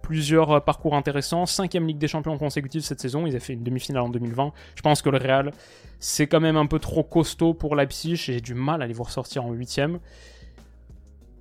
plusieurs 0.03 0.51
euh, 0.53 0.61
parcours 0.61 0.95
intéressants. 0.95 1.47
Cinquième 1.47 1.87
Ligue 1.87 1.99
des 1.99 2.09
Champions 2.09 2.37
consécutive 2.37 2.83
cette 2.83 3.01
saison, 3.01 3.27
ils 3.27 3.35
ont 3.35 3.41
fait 3.41 3.55
une 3.55 3.63
demi-finale 3.63 4.03
en 4.03 4.09
2020. 4.11 4.53
Je 4.75 4.83
pense 4.83 5.01
que 5.01 5.09
le 5.09 5.19
Real, 5.19 5.53
c'est 5.99 6.27
quand 6.27 6.41
même 6.41 6.57
un 6.57 6.67
peu 6.67 6.79
trop 6.79 7.03
costaud 7.03 7.55
pour 7.55 7.75
Leipzig, 7.75 8.17
j'ai 8.17 8.41
du 8.41 8.55
mal 8.55 8.83
à 8.83 8.87
les 8.87 8.95
voir 8.95 9.11
sortir 9.11 9.45
en 9.45 9.53
huitième. 9.53 9.99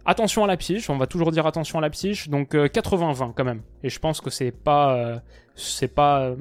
Attention 0.05 0.43
à 0.43 0.47
Leipzig, 0.47 0.85
on 0.89 0.97
va 0.97 1.07
toujours 1.07 1.31
dire 1.31 1.47
attention 1.47 1.79
à 1.79 1.81
Leipzig, 1.81 2.25
donc 2.27 2.55
80-20 2.55 3.33
quand 3.33 3.45
même. 3.45 3.61
Et 3.83 3.89
je 3.89 3.99
pense 3.99 4.19
que 4.19 4.29
c'est 4.29 4.51
pas, 4.51 5.21
c'est 5.55 5.87
pas 5.87 6.35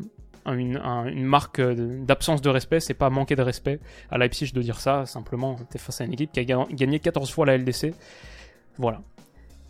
une, 0.47 0.77
un, 0.77 1.07
une 1.07 1.25
marque 1.25 1.61
d'absence 1.61 2.43
de 2.43 2.49
respect, 2.49 2.81
c'est 2.81 2.95
pas 2.95 3.11
manquer 3.11 3.37
de 3.37 3.43
respect 3.43 3.81
à 4.11 4.19
Leipzig 4.19 4.53
de 4.53 4.63
dire 4.63 4.81
ça, 4.81 5.07
simplement 5.07 5.57
t'es 5.71 5.79
face 5.79 6.01
à 6.01 6.05
une 6.05 6.13
équipe 6.13 6.33
qui 6.33 6.41
a 6.41 6.45
gagné 6.45 6.99
14 6.99 7.31
fois 7.31 7.47
la 7.47 7.57
LDC. 7.57 7.95
Voilà. 8.79 9.03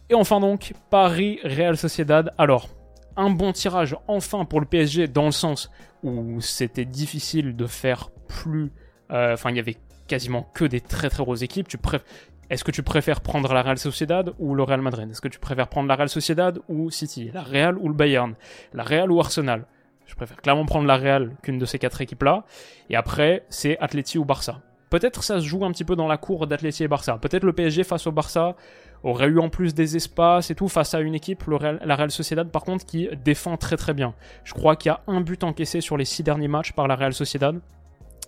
Et 0.08 0.14
enfin 0.14 0.40
donc, 0.40 0.74
Paris-Real 0.90 1.76
Sociedad. 1.76 2.32
Alors, 2.38 2.68
un 3.16 3.30
bon 3.30 3.52
tirage 3.52 3.96
enfin 4.08 4.44
pour 4.44 4.60
le 4.60 4.66
PSG 4.66 5.08
dans 5.08 5.26
le 5.26 5.32
sens 5.32 5.70
où 6.02 6.40
c'était 6.40 6.84
difficile 6.84 7.56
de 7.56 7.66
faire 7.66 8.10
plus... 8.28 8.72
Enfin, 9.10 9.50
il 9.50 9.56
y 9.56 9.60
avait 9.60 9.76
quasiment 10.08 10.42
que 10.54 10.64
des 10.64 10.80
très 10.80 11.10
très 11.10 11.22
grosses 11.22 11.42
équipes. 11.42 11.68
Est-ce 12.50 12.64
que 12.64 12.70
tu 12.70 12.82
préfères 12.82 13.20
prendre 13.20 13.52
la 13.54 13.62
Real 13.62 13.78
Sociedad 13.78 14.32
ou 14.38 14.54
le 14.54 14.62
Real 14.62 14.82
Madrid? 14.82 15.10
Est-ce 15.10 15.20
que 15.20 15.28
tu 15.28 15.38
préfères 15.38 15.68
prendre 15.68 15.88
la 15.88 15.96
Real 15.96 16.08
Sociedad 16.08 16.58
ou 16.68 16.90
City? 16.90 17.30
La 17.32 17.42
Real 17.42 17.78
ou 17.78 17.88
le 17.88 17.94
Bayern? 17.94 18.34
La 18.74 18.84
Real 18.84 19.10
ou 19.10 19.20
Arsenal? 19.20 19.66
Je 20.12 20.16
préfère 20.16 20.36
clairement 20.36 20.66
prendre 20.66 20.86
la 20.86 20.98
Real 20.98 21.34
qu'une 21.42 21.58
de 21.58 21.64
ces 21.64 21.78
quatre 21.78 22.02
équipes-là. 22.02 22.44
Et 22.90 22.96
après, 22.96 23.46
c'est 23.48 23.78
Atleti 23.78 24.18
ou 24.18 24.26
Barça. 24.26 24.60
Peut-être 24.90 25.22
ça 25.22 25.40
se 25.40 25.46
joue 25.46 25.64
un 25.64 25.72
petit 25.72 25.84
peu 25.84 25.96
dans 25.96 26.06
la 26.06 26.18
cour 26.18 26.46
d'Atleti 26.46 26.84
et 26.84 26.88
Barça. 26.88 27.16
Peut-être 27.16 27.44
le 27.44 27.54
PSG 27.54 27.82
face 27.82 28.06
au 28.06 28.12
Barça 28.12 28.54
aurait 29.02 29.28
eu 29.28 29.38
en 29.38 29.48
plus 29.48 29.72
des 29.72 29.96
espaces 29.96 30.50
et 30.50 30.54
tout 30.54 30.68
face 30.68 30.92
à 30.92 31.00
une 31.00 31.14
équipe, 31.14 31.44
la 31.48 31.96
Real 31.96 32.10
Sociedad 32.10 32.50
par 32.50 32.62
contre, 32.62 32.84
qui 32.84 33.08
défend 33.24 33.56
très 33.56 33.78
très 33.78 33.94
bien. 33.94 34.12
Je 34.44 34.52
crois 34.52 34.76
qu'il 34.76 34.90
y 34.90 34.92
a 34.92 35.00
un 35.06 35.22
but 35.22 35.44
encaissé 35.44 35.80
sur 35.80 35.96
les 35.96 36.04
six 36.04 36.22
derniers 36.22 36.46
matchs 36.46 36.72
par 36.72 36.88
la 36.88 36.94
Real 36.94 37.14
Sociedad. 37.14 37.58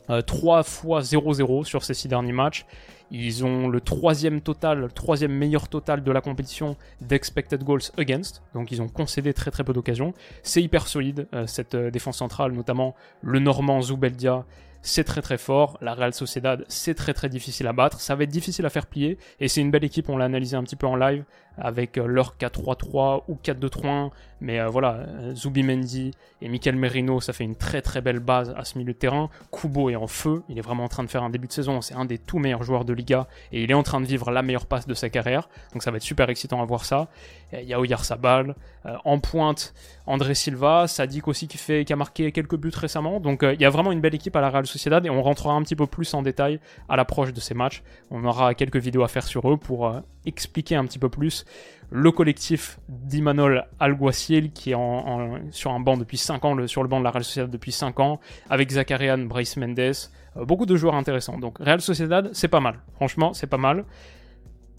Euh, 0.08 0.22
3 0.22 0.62
fois 0.62 1.00
0-0 1.00 1.64
sur 1.64 1.84
ces 1.84 1.92
six 1.92 2.08
derniers 2.08 2.32
matchs. 2.32 2.64
Ils 3.10 3.44
ont 3.44 3.68
le 3.68 3.80
troisième 3.80 4.40
total, 4.40 4.80
le 4.80 4.88
troisième 4.88 5.32
meilleur 5.32 5.68
total 5.68 6.02
de 6.02 6.12
la 6.12 6.20
compétition 6.20 6.76
d'expected 7.00 7.62
goals 7.62 7.90
against. 7.98 8.42
Donc 8.54 8.72
ils 8.72 8.82
ont 8.82 8.88
concédé 8.88 9.32
très 9.34 9.50
très 9.50 9.64
peu 9.64 9.72
d'occasions. 9.72 10.14
C'est 10.42 10.62
hyper 10.62 10.88
solide 10.88 11.28
euh, 11.34 11.46
cette 11.46 11.74
euh, 11.74 11.90
défense 11.90 12.18
centrale, 12.18 12.52
notamment 12.52 12.94
le 13.22 13.38
Normand 13.38 13.80
Zubeldia 13.82 14.44
c'est 14.84 15.04
très 15.04 15.22
très 15.22 15.38
fort. 15.38 15.78
La 15.80 15.94
Real 15.94 16.12
Sociedad, 16.12 16.64
c'est 16.68 16.94
très 16.94 17.14
très 17.14 17.30
difficile 17.30 17.66
à 17.66 17.72
battre. 17.72 18.00
Ça 18.00 18.14
va 18.14 18.24
être 18.24 18.30
difficile 18.30 18.66
à 18.66 18.70
faire 18.70 18.86
plier. 18.86 19.18
Et 19.40 19.48
c'est 19.48 19.62
une 19.62 19.70
belle 19.70 19.82
équipe, 19.82 20.10
on 20.10 20.18
l'a 20.18 20.26
analysé 20.26 20.56
un 20.56 20.62
petit 20.62 20.76
peu 20.76 20.86
en 20.86 20.94
live 20.94 21.24
avec 21.58 21.98
euh, 21.98 22.06
leur 22.06 22.36
4-3-3 22.38 23.24
ou 23.28 23.38
4-2-3-1. 23.42 24.10
Mais 24.40 24.60
euh, 24.60 24.68
voilà, 24.68 24.94
euh, 24.94 25.34
Zubimendi 25.34 26.10
et 26.42 26.48
Mikel 26.48 26.76
Merino, 26.76 27.20
ça 27.20 27.32
fait 27.32 27.44
une 27.44 27.56
très 27.56 27.80
très 27.80 28.00
belle 28.00 28.18
base 28.18 28.54
à 28.56 28.64
ce 28.64 28.76
milieu 28.76 28.92
de 28.92 28.98
terrain. 28.98 29.30
Kubo 29.50 29.90
est 29.90 29.96
en 29.96 30.06
feu, 30.06 30.42
il 30.48 30.58
est 30.58 30.62
vraiment 30.62 30.84
en 30.84 30.88
train 30.88 31.04
de 31.04 31.08
faire 31.08 31.22
un 31.22 31.30
début 31.30 31.46
de 31.46 31.52
saison. 31.52 31.80
C'est 31.80 31.94
un 31.94 32.04
des 32.04 32.18
tout 32.18 32.38
meilleurs 32.38 32.62
joueurs 32.62 32.84
de 32.84 32.92
Liga 32.92 33.26
et 33.52 33.62
il 33.62 33.70
est 33.70 33.74
en 33.74 33.82
train 33.82 34.00
de 34.00 34.06
vivre 34.06 34.30
la 34.30 34.42
meilleure 34.42 34.66
passe 34.66 34.86
de 34.86 34.94
sa 34.94 35.08
carrière. 35.08 35.48
Donc 35.72 35.82
ça 35.82 35.90
va 35.90 35.96
être 35.96 36.02
super 36.02 36.28
excitant 36.28 36.60
à 36.60 36.64
voir 36.64 36.84
ça. 36.84 37.08
Il 37.52 37.68
y 37.68 37.72
a 37.72 37.78
Oyarzabal, 37.78 38.56
en 39.04 39.20
pointe, 39.20 39.74
André 40.06 40.34
Silva, 40.34 40.88
Sadik 40.88 41.28
aussi 41.28 41.46
qui, 41.46 41.56
fait, 41.56 41.84
qui 41.84 41.92
a 41.92 41.96
marqué 41.96 42.32
quelques 42.32 42.56
buts 42.56 42.72
récemment. 42.74 43.20
Donc 43.20 43.44
il 43.44 43.60
y 43.60 43.64
a 43.64 43.70
vraiment 43.70 43.92
une 43.92 44.00
belle 44.00 44.14
équipe 44.14 44.34
à 44.34 44.40
la 44.40 44.50
Real 44.50 44.66
Sociedad 44.66 45.06
et 45.06 45.10
on 45.10 45.22
rentrera 45.22 45.54
un 45.54 45.62
petit 45.62 45.76
peu 45.76 45.86
plus 45.86 46.12
en 46.14 46.22
détail 46.22 46.58
à 46.88 46.96
l'approche 46.96 47.32
de 47.32 47.40
ces 47.40 47.54
matchs. 47.54 47.82
On 48.10 48.24
aura 48.24 48.54
quelques 48.54 48.76
vidéos 48.76 49.04
à 49.04 49.08
faire 49.08 49.26
sur 49.26 49.48
eux 49.50 49.56
pour 49.56 50.02
expliquer 50.26 50.74
un 50.74 50.84
petit 50.84 50.98
peu 50.98 51.08
plus 51.08 51.43
le 51.90 52.10
collectif 52.10 52.78
d'Imanol 52.88 53.66
Alguacil 53.78 54.52
qui 54.52 54.72
est 54.72 54.76
sur 55.50 55.70
un 55.70 55.80
banc 55.80 55.96
depuis 55.96 56.18
5 56.18 56.44
ans, 56.44 56.54
le, 56.54 56.66
sur 56.66 56.82
le 56.82 56.88
banc 56.88 56.98
de 56.98 57.04
la 57.04 57.10
Real 57.10 57.24
Sociedad 57.24 57.50
depuis 57.50 57.72
5 57.72 58.00
ans, 58.00 58.20
avec 58.50 58.70
Zakarian, 58.70 59.18
Bryce 59.18 59.56
Mendes, 59.56 59.78
euh, 59.78 60.44
beaucoup 60.44 60.66
de 60.66 60.76
joueurs 60.76 60.94
intéressants. 60.94 61.38
Donc 61.38 61.58
Real 61.58 61.80
Sociedad, 61.80 62.30
c'est 62.32 62.48
pas 62.48 62.60
mal. 62.60 62.80
Franchement, 62.94 63.32
c'est 63.32 63.46
pas 63.46 63.58
mal 63.58 63.84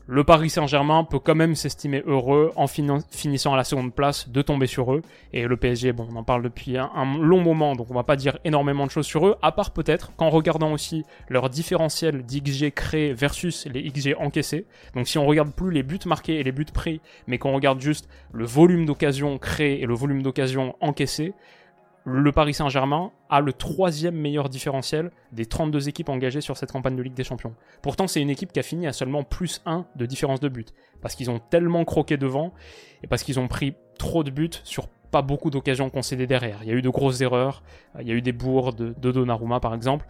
le 0.07 0.23
Paris 0.23 0.51
Saint-Germain 0.51 1.03
peut 1.03 1.17
quand 1.17 1.33
même 1.33 1.55
s'estimer 1.55 2.03
heureux 2.05 2.51
en 2.55 2.67
finissant 2.67 3.53
à 3.53 3.57
la 3.57 3.63
seconde 3.63 3.93
place 3.93 4.29
de 4.29 4.41
tomber 4.43 4.67
sur 4.67 4.93
eux. 4.93 5.01
Et 5.33 5.47
le 5.47 5.57
PSG, 5.57 5.93
bon, 5.93 6.07
on 6.11 6.15
en 6.15 6.23
parle 6.23 6.43
depuis 6.43 6.77
un, 6.77 6.89
long 7.19 7.41
moment, 7.41 7.75
donc 7.75 7.89
on 7.89 7.95
va 7.95 8.03
pas 8.03 8.15
dire 8.15 8.37
énormément 8.45 8.85
de 8.85 8.91
choses 8.91 9.07
sur 9.07 9.25
eux, 9.25 9.35
à 9.41 9.51
part 9.51 9.71
peut-être 9.71 10.15
qu'en 10.15 10.29
regardant 10.29 10.71
aussi 10.71 11.03
leur 11.27 11.49
différentiel 11.49 12.23
d'XG 12.23 12.71
créé 12.71 13.13
versus 13.13 13.65
les 13.65 13.89
XG 13.89 14.15
encaissés. 14.19 14.65
Donc 14.93 15.07
si 15.07 15.17
on 15.17 15.25
regarde 15.25 15.51
plus 15.51 15.71
les 15.71 15.81
buts 15.81 15.99
marqués 16.05 16.39
et 16.39 16.43
les 16.43 16.51
buts 16.51 16.65
pris, 16.71 17.01
mais 17.25 17.39
qu'on 17.39 17.53
regarde 17.53 17.81
juste 17.81 18.07
le 18.31 18.45
volume 18.45 18.85
d'occasions 18.85 19.39
créées 19.39 19.81
et 19.81 19.87
le 19.87 19.95
volume 19.95 20.21
d'occasions 20.21 20.75
encaissées, 20.81 21.33
le 22.05 22.31
Paris 22.31 22.53
Saint-Germain 22.53 23.11
a 23.29 23.41
le 23.41 23.51
troisième 23.51 24.15
meilleur 24.15 24.47
différentiel 24.47 25.09
des 25.31 25.47
32 25.47 25.89
équipes 25.89 26.09
engagées 26.09 26.39
sur 26.39 26.55
cette 26.55 26.71
campagne 26.71 26.95
de 26.95 27.01
Ligue 27.01 27.15
des 27.15 27.23
Champions. 27.23 27.55
Pourtant, 27.81 28.07
c'est 28.07 28.21
une 28.21 28.29
équipe 28.29 28.53
qui 28.53 28.59
a 28.59 28.63
fini 28.63 28.85
à 28.85 28.93
seulement 28.93 29.23
plus 29.23 29.61
1 29.65 29.85
de 29.95 30.05
différence 30.05 30.39
de 30.39 30.47
but. 30.47 30.71
Parce 31.01 31.15
qu'ils 31.15 31.31
ont 31.31 31.39
tellement 31.39 31.83
croqué 31.83 32.17
devant 32.17 32.53
et 33.03 33.07
parce 33.07 33.23
qu'ils 33.23 33.39
ont 33.39 33.47
pris 33.47 33.73
trop 33.97 34.23
de 34.23 34.29
buts 34.29 34.51
sur 34.63 34.87
pas 35.09 35.23
beaucoup 35.23 35.49
d'occasions 35.49 35.89
concédées 35.89 36.27
derrière. 36.27 36.59
Il 36.61 36.69
y 36.69 36.71
a 36.71 36.75
eu 36.75 36.83
de 36.83 36.89
grosses 36.89 37.21
erreurs, 37.21 37.63
il 37.99 38.07
y 38.07 38.11
a 38.11 38.13
eu 38.13 38.21
des 38.21 38.33
bourres 38.33 38.73
de, 38.73 38.93
de 38.95 39.11
Donnarumma 39.11 39.59
par 39.59 39.73
exemple. 39.73 40.05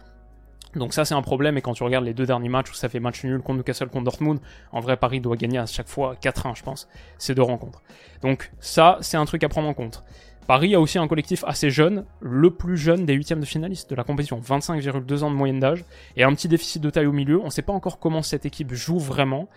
Donc 0.74 0.92
ça 0.92 1.06
c'est 1.06 1.14
un 1.14 1.22
problème 1.22 1.56
et 1.56 1.62
quand 1.62 1.72
tu 1.72 1.82
regardes 1.82 2.04
les 2.04 2.12
deux 2.12 2.26
derniers 2.26 2.50
matchs 2.50 2.70
où 2.70 2.74
ça 2.74 2.90
fait 2.90 3.00
match 3.00 3.24
nul 3.24 3.40
contre 3.40 3.58
Newcastle 3.58 3.88
contre 3.88 4.04
Dortmund, 4.04 4.40
en 4.72 4.80
vrai 4.80 4.98
Paris 4.98 5.20
doit 5.20 5.36
gagner 5.36 5.58
à 5.58 5.64
chaque 5.64 5.88
fois 5.88 6.16
4-1 6.20 6.56
je 6.56 6.62
pense, 6.62 6.88
ces 7.16 7.34
deux 7.34 7.42
rencontres. 7.42 7.82
Donc 8.20 8.52
ça 8.60 8.98
c'est 9.00 9.16
un 9.16 9.24
truc 9.24 9.42
à 9.44 9.48
prendre 9.48 9.68
en 9.68 9.74
compte. 9.74 10.04
Paris 10.46 10.74
a 10.76 10.80
aussi 10.80 10.98
un 10.98 11.08
collectif 11.08 11.42
assez 11.44 11.70
jeune, 11.70 12.04
le 12.20 12.50
plus 12.50 12.76
jeune 12.76 13.04
des 13.04 13.14
huitièmes 13.14 13.40
de 13.40 13.44
finalistes 13.44 13.90
de 13.90 13.96
la 13.96 14.04
compétition, 14.04 14.38
25,2 14.38 15.24
ans 15.24 15.30
de 15.30 15.34
moyenne 15.34 15.58
d'âge, 15.58 15.84
et 16.16 16.22
un 16.22 16.32
petit 16.34 16.46
déficit 16.46 16.80
de 16.80 16.88
taille 16.88 17.06
au 17.06 17.12
milieu. 17.12 17.40
On 17.40 17.46
ne 17.46 17.50
sait 17.50 17.62
pas 17.62 17.72
encore 17.72 17.98
comment 17.98 18.22
cette 18.22 18.46
équipe 18.46 18.72
joue 18.72 18.98
vraiment. 18.98 19.48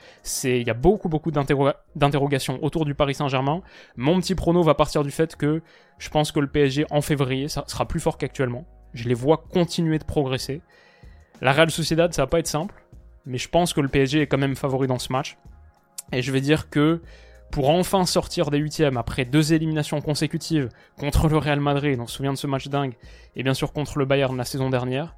Il 0.44 0.64
y 0.64 0.70
a 0.70 0.74
beaucoup 0.74 1.08
beaucoup 1.08 1.32
d'interrogations 1.32 2.64
autour 2.64 2.86
du 2.86 2.96
Paris 2.96 3.14
Saint-Germain. 3.14 3.62
Mon 3.98 4.20
petit 4.20 4.34
prono 4.34 4.64
va 4.64 4.74
partir 4.74 5.04
du 5.04 5.12
fait 5.12 5.36
que 5.36 5.62
je 6.00 6.10
pense 6.10 6.32
que 6.32 6.40
le 6.40 6.48
PSG 6.48 6.86
en 6.90 7.02
février 7.02 7.48
ça 7.50 7.64
sera 7.68 7.88
plus 7.88 8.00
fort 8.00 8.18
qu'actuellement. 8.18 8.66
Je 8.94 9.08
les 9.08 9.14
vois 9.14 9.38
continuer 9.38 10.00
de 10.00 10.06
progresser. 10.06 10.62
La 11.42 11.54
Real 11.54 11.70
Sociedad, 11.70 12.12
ça 12.14 12.24
va 12.24 12.28
pas 12.28 12.40
être 12.40 12.48
simple, 12.48 12.84
mais 13.26 13.38
je 13.38 13.48
pense 13.48 13.74
que 13.74 13.82
le 13.82 13.90
PSG 13.90 14.22
est 14.22 14.28
quand 14.28 14.40
même 14.40 14.56
favori 14.56 14.88
dans 14.88 15.00
ce 15.00 15.14
match. 15.14 15.38
Et 16.12 16.24
je 16.24 16.32
vais 16.32 16.42
dire 16.42 16.72
que 16.72 17.02
pour 17.52 17.70
enfin 17.70 18.06
sortir 18.06 18.52
des 18.52 18.58
huitièmes 18.58 18.98
après 18.98 19.26
deux 19.26 19.54
éliminations 19.54 20.02
consécutives 20.02 20.70
contre 20.98 21.28
le 21.28 21.38
Real 21.38 21.60
Madrid, 21.60 22.00
on 22.00 22.08
se 22.08 22.16
souvient 22.16 22.34
de 22.34 22.38
ce 22.38 22.48
match 22.48 22.68
dingue, 22.68 22.94
et 23.36 23.44
bien 23.44 23.54
sûr 23.54 23.74
contre 23.74 23.98
le 23.98 24.06
Bayern 24.06 24.36
la 24.38 24.46
saison 24.46 24.70
dernière, 24.70 25.16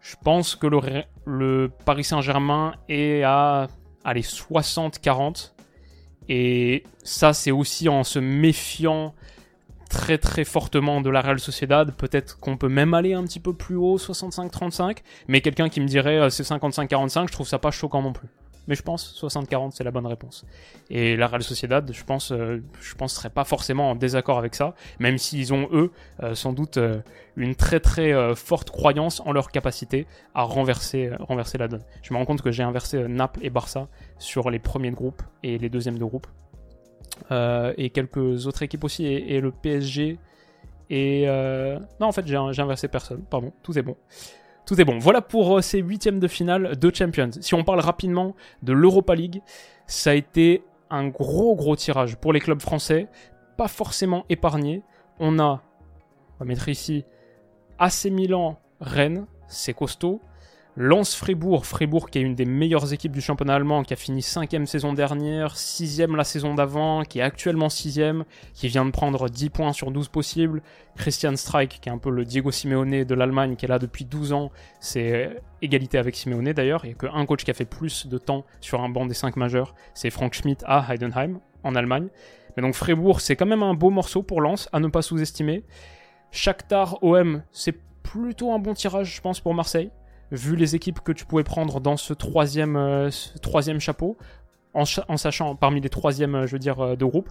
je 0.00 0.16
pense 0.22 0.56
que 0.56 0.66
le, 1.26 1.70
Paris 1.84 2.04
Saint-Germain 2.04 2.74
est 2.88 3.22
à 3.22 3.68
allez, 4.04 4.22
60-40. 4.22 5.52
Et 6.28 6.84
ça, 7.02 7.32
c'est 7.32 7.50
aussi 7.50 7.88
en 7.88 8.04
se 8.04 8.18
méfiant 8.18 9.14
très 9.88 10.18
très 10.18 10.44
fortement 10.44 11.00
de 11.00 11.10
la 11.10 11.20
Real 11.20 11.38
Sociedad. 11.38 11.92
Peut-être 11.94 12.38
qu'on 12.40 12.56
peut 12.56 12.68
même 12.68 12.94
aller 12.94 13.14
un 13.14 13.22
petit 13.24 13.40
peu 13.40 13.52
plus 13.52 13.76
haut, 13.76 13.98
65-35. 13.98 14.98
Mais 15.28 15.40
quelqu'un 15.40 15.68
qui 15.68 15.80
me 15.80 15.86
dirait 15.86 16.18
euh, 16.18 16.30
c'est 16.30 16.44
55-45, 16.44 17.28
je 17.28 17.32
trouve 17.32 17.46
ça 17.46 17.58
pas 17.58 17.70
choquant 17.70 18.02
non 18.02 18.12
plus. 18.12 18.28
Mais 18.66 18.74
je 18.74 18.82
pense 18.82 19.20
60-40 19.20 19.72
c'est 19.72 19.84
la 19.84 19.90
bonne 19.90 20.06
réponse. 20.06 20.44
Et 20.90 21.16
la 21.16 21.26
Real 21.26 21.42
Sociedad, 21.42 21.90
je 21.92 22.04
pense, 22.04 22.32
euh, 22.32 22.62
je 22.80 22.94
pense 22.94 23.14
serait 23.14 23.30
pas 23.30 23.44
forcément 23.44 23.90
en 23.90 23.94
désaccord 23.94 24.38
avec 24.38 24.54
ça, 24.54 24.74
même 24.98 25.18
s'ils 25.18 25.52
ont 25.52 25.68
eux 25.72 25.90
euh, 26.22 26.34
sans 26.34 26.52
doute 26.52 26.76
euh, 26.76 27.00
une 27.36 27.54
très 27.54 27.80
très 27.80 28.12
forte 28.34 28.70
croyance 28.70 29.20
en 29.20 29.32
leur 29.32 29.50
capacité 29.50 30.06
à 30.34 30.42
renverser, 30.42 31.10
renverser 31.18 31.58
la 31.58 31.68
donne. 31.68 31.82
Je 32.02 32.12
me 32.12 32.18
rends 32.18 32.24
compte 32.26 32.42
que 32.42 32.50
j'ai 32.50 32.62
inversé 32.62 33.08
Naples 33.08 33.40
et 33.42 33.50
Barça 33.50 33.88
sur 34.18 34.50
les 34.50 34.58
premiers 34.58 34.90
de 34.90 34.96
groupe 34.96 35.22
et 35.42 35.58
les 35.58 35.70
deuxièmes 35.70 35.98
de 35.98 36.04
groupe. 36.04 36.26
et 37.30 37.90
quelques 37.90 38.46
autres 38.46 38.62
équipes 38.62 38.84
aussi, 38.84 39.06
et, 39.06 39.36
et 39.36 39.40
le 39.40 39.50
PSG. 39.50 40.18
Et 40.90 41.26
non, 42.00 42.08
en 42.08 42.12
fait, 42.12 42.26
j'ai 42.26 42.36
inversé 42.36 42.88
personne. 42.88 43.22
Pardon, 43.30 43.52
tout 43.62 43.78
est 43.78 43.82
bon. 43.82 43.96
Tout 44.66 44.80
est 44.80 44.84
bon. 44.84 44.98
Voilà 44.98 45.20
pour 45.20 45.58
euh, 45.58 45.60
ces 45.60 45.78
huitièmes 45.78 46.20
de 46.20 46.28
finale 46.28 46.76
de 46.78 46.94
Champions. 46.94 47.30
Si 47.40 47.54
on 47.54 47.64
parle 47.64 47.80
rapidement 47.80 48.34
de 48.62 48.72
l'Europa 48.72 49.14
League, 49.14 49.42
ça 49.86 50.10
a 50.10 50.14
été 50.14 50.62
un 50.90 51.08
gros 51.08 51.56
gros 51.56 51.74
tirage 51.74 52.16
pour 52.16 52.32
les 52.32 52.40
clubs 52.40 52.60
français, 52.60 53.08
pas 53.56 53.68
forcément 53.68 54.24
épargné. 54.28 54.82
On 55.18 55.38
a, 55.38 55.62
on 56.34 56.38
va 56.38 56.44
mettre 56.44 56.68
ici, 56.68 57.04
AC 57.78 58.04
Milan, 58.06 58.60
Rennes, 58.80 59.26
c'est 59.48 59.74
costaud. 59.74 60.20
Lance 60.74 61.14
Fribourg, 61.14 61.66
Fribourg 61.66 62.08
qui 62.08 62.18
est 62.18 62.22
une 62.22 62.34
des 62.34 62.46
meilleures 62.46 62.94
équipes 62.94 63.12
du 63.12 63.20
championnat 63.20 63.56
allemand, 63.56 63.82
qui 63.82 63.92
a 63.92 63.96
fini 63.96 64.22
cinquième 64.22 64.66
saison 64.66 64.94
dernière, 64.94 65.54
sixième 65.54 66.16
la 66.16 66.24
saison 66.24 66.54
d'avant, 66.54 67.02
qui 67.02 67.18
est 67.18 67.22
actuellement 67.22 67.68
sixième, 67.68 68.24
qui 68.54 68.68
vient 68.68 68.86
de 68.86 68.90
prendre 68.90 69.28
10 69.28 69.50
points 69.50 69.74
sur 69.74 69.90
12 69.90 70.08
possibles. 70.08 70.62
Christian 70.96 71.36
Streich, 71.36 71.78
qui 71.78 71.90
est 71.90 71.92
un 71.92 71.98
peu 71.98 72.08
le 72.08 72.24
Diego 72.24 72.50
Simeone 72.50 73.04
de 73.04 73.14
l'Allemagne, 73.14 73.56
qui 73.56 73.66
est 73.66 73.68
là 73.68 73.78
depuis 73.78 74.06
12 74.06 74.32
ans, 74.32 74.50
c'est 74.80 75.36
égalité 75.60 75.98
avec 75.98 76.16
Simeone 76.16 76.54
d'ailleurs, 76.54 76.86
il 76.86 76.88
n'y 76.88 76.94
a 76.94 76.96
qu'un 76.96 77.26
coach 77.26 77.44
qui 77.44 77.50
a 77.50 77.54
fait 77.54 77.66
plus 77.66 78.06
de 78.06 78.16
temps 78.16 78.46
sur 78.62 78.80
un 78.80 78.88
banc 78.88 79.04
des 79.04 79.14
5 79.14 79.36
majeurs, 79.36 79.74
c'est 79.92 80.08
Frank 80.08 80.32
Schmidt 80.32 80.64
à 80.66 80.86
Heidenheim, 80.90 81.38
en 81.64 81.74
Allemagne. 81.74 82.08
Mais 82.56 82.62
donc 82.62 82.74
Fribourg, 82.74 83.20
c'est 83.20 83.36
quand 83.36 83.46
même 83.46 83.62
un 83.62 83.74
beau 83.74 83.90
morceau 83.90 84.22
pour 84.22 84.40
Lens, 84.40 84.70
à 84.72 84.80
ne 84.80 84.88
pas 84.88 85.02
sous-estimer. 85.02 85.64
Shakhtar 86.30 87.02
OM, 87.02 87.42
c'est 87.50 87.78
plutôt 88.02 88.52
un 88.52 88.58
bon 88.58 88.72
tirage, 88.72 89.16
je 89.16 89.20
pense, 89.20 89.38
pour 89.38 89.52
Marseille 89.52 89.90
vu 90.32 90.56
les 90.56 90.74
équipes 90.74 91.00
que 91.00 91.12
tu 91.12 91.24
pouvais 91.26 91.44
prendre 91.44 91.80
dans 91.80 91.96
ce 91.96 92.14
troisième, 92.14 92.76
euh, 92.76 93.10
chapeau, 93.78 94.16
en, 94.74 94.84
sachant 95.16 95.54
parmi 95.54 95.80
les 95.80 95.90
troisièmes, 95.90 96.34
euh, 96.34 96.46
je 96.46 96.52
veux 96.52 96.58
dire, 96.58 96.80
euh, 96.80 96.96
de 96.96 97.04
groupe 97.04 97.30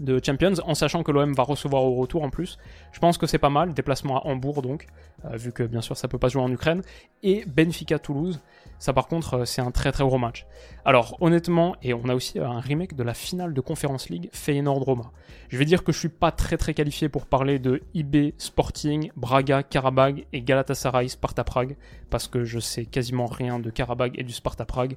de 0.00 0.20
Champions, 0.24 0.54
en 0.64 0.74
sachant 0.74 1.02
que 1.02 1.12
l'OM 1.12 1.32
va 1.34 1.42
recevoir 1.42 1.84
au 1.84 1.94
retour 1.94 2.22
en 2.22 2.30
plus. 2.30 2.58
Je 2.92 2.98
pense 2.98 3.18
que 3.18 3.26
c'est 3.26 3.38
pas 3.38 3.50
mal, 3.50 3.74
déplacement 3.74 4.20
à 4.20 4.26
Hambourg 4.26 4.62
donc, 4.62 4.86
vu 5.32 5.52
que 5.52 5.62
bien 5.62 5.80
sûr 5.80 5.96
ça 5.96 6.08
peut 6.08 6.18
pas 6.18 6.28
jouer 6.28 6.42
en 6.42 6.50
Ukraine. 6.50 6.82
Et 7.22 7.44
Benfica 7.46 7.98
Toulouse, 7.98 8.40
ça 8.78 8.92
par 8.92 9.06
contre 9.06 9.44
c'est 9.44 9.62
un 9.62 9.70
très 9.70 9.92
très 9.92 10.04
gros 10.04 10.18
match. 10.18 10.46
Alors 10.84 11.16
honnêtement, 11.20 11.76
et 11.82 11.94
on 11.94 12.08
a 12.08 12.14
aussi 12.14 12.38
un 12.38 12.60
remake 12.60 12.94
de 12.94 13.02
la 13.02 13.14
finale 13.14 13.54
de 13.54 13.60
Conference 13.60 14.08
League 14.08 14.28
Feyenoord-Roma. 14.32 15.12
Je 15.48 15.56
vais 15.56 15.64
dire 15.64 15.84
que 15.84 15.92
je 15.92 15.98
suis 15.98 16.08
pas 16.08 16.32
très 16.32 16.56
très 16.56 16.74
qualifié 16.74 17.08
pour 17.08 17.26
parler 17.26 17.58
de 17.58 17.82
IB 17.94 18.34
Sporting, 18.38 19.10
Braga, 19.16 19.62
Karabag 19.62 20.26
et 20.32 20.42
Galatasaray 20.42 21.08
Sparta 21.08 21.44
Prague 21.44 21.76
parce 22.10 22.28
que 22.28 22.44
je 22.44 22.58
sais 22.58 22.84
quasiment 22.84 23.26
rien 23.26 23.58
de 23.58 23.70
Karabag 23.70 24.18
et 24.18 24.24
du 24.24 24.32
Sparta 24.32 24.64
Prague. 24.64 24.96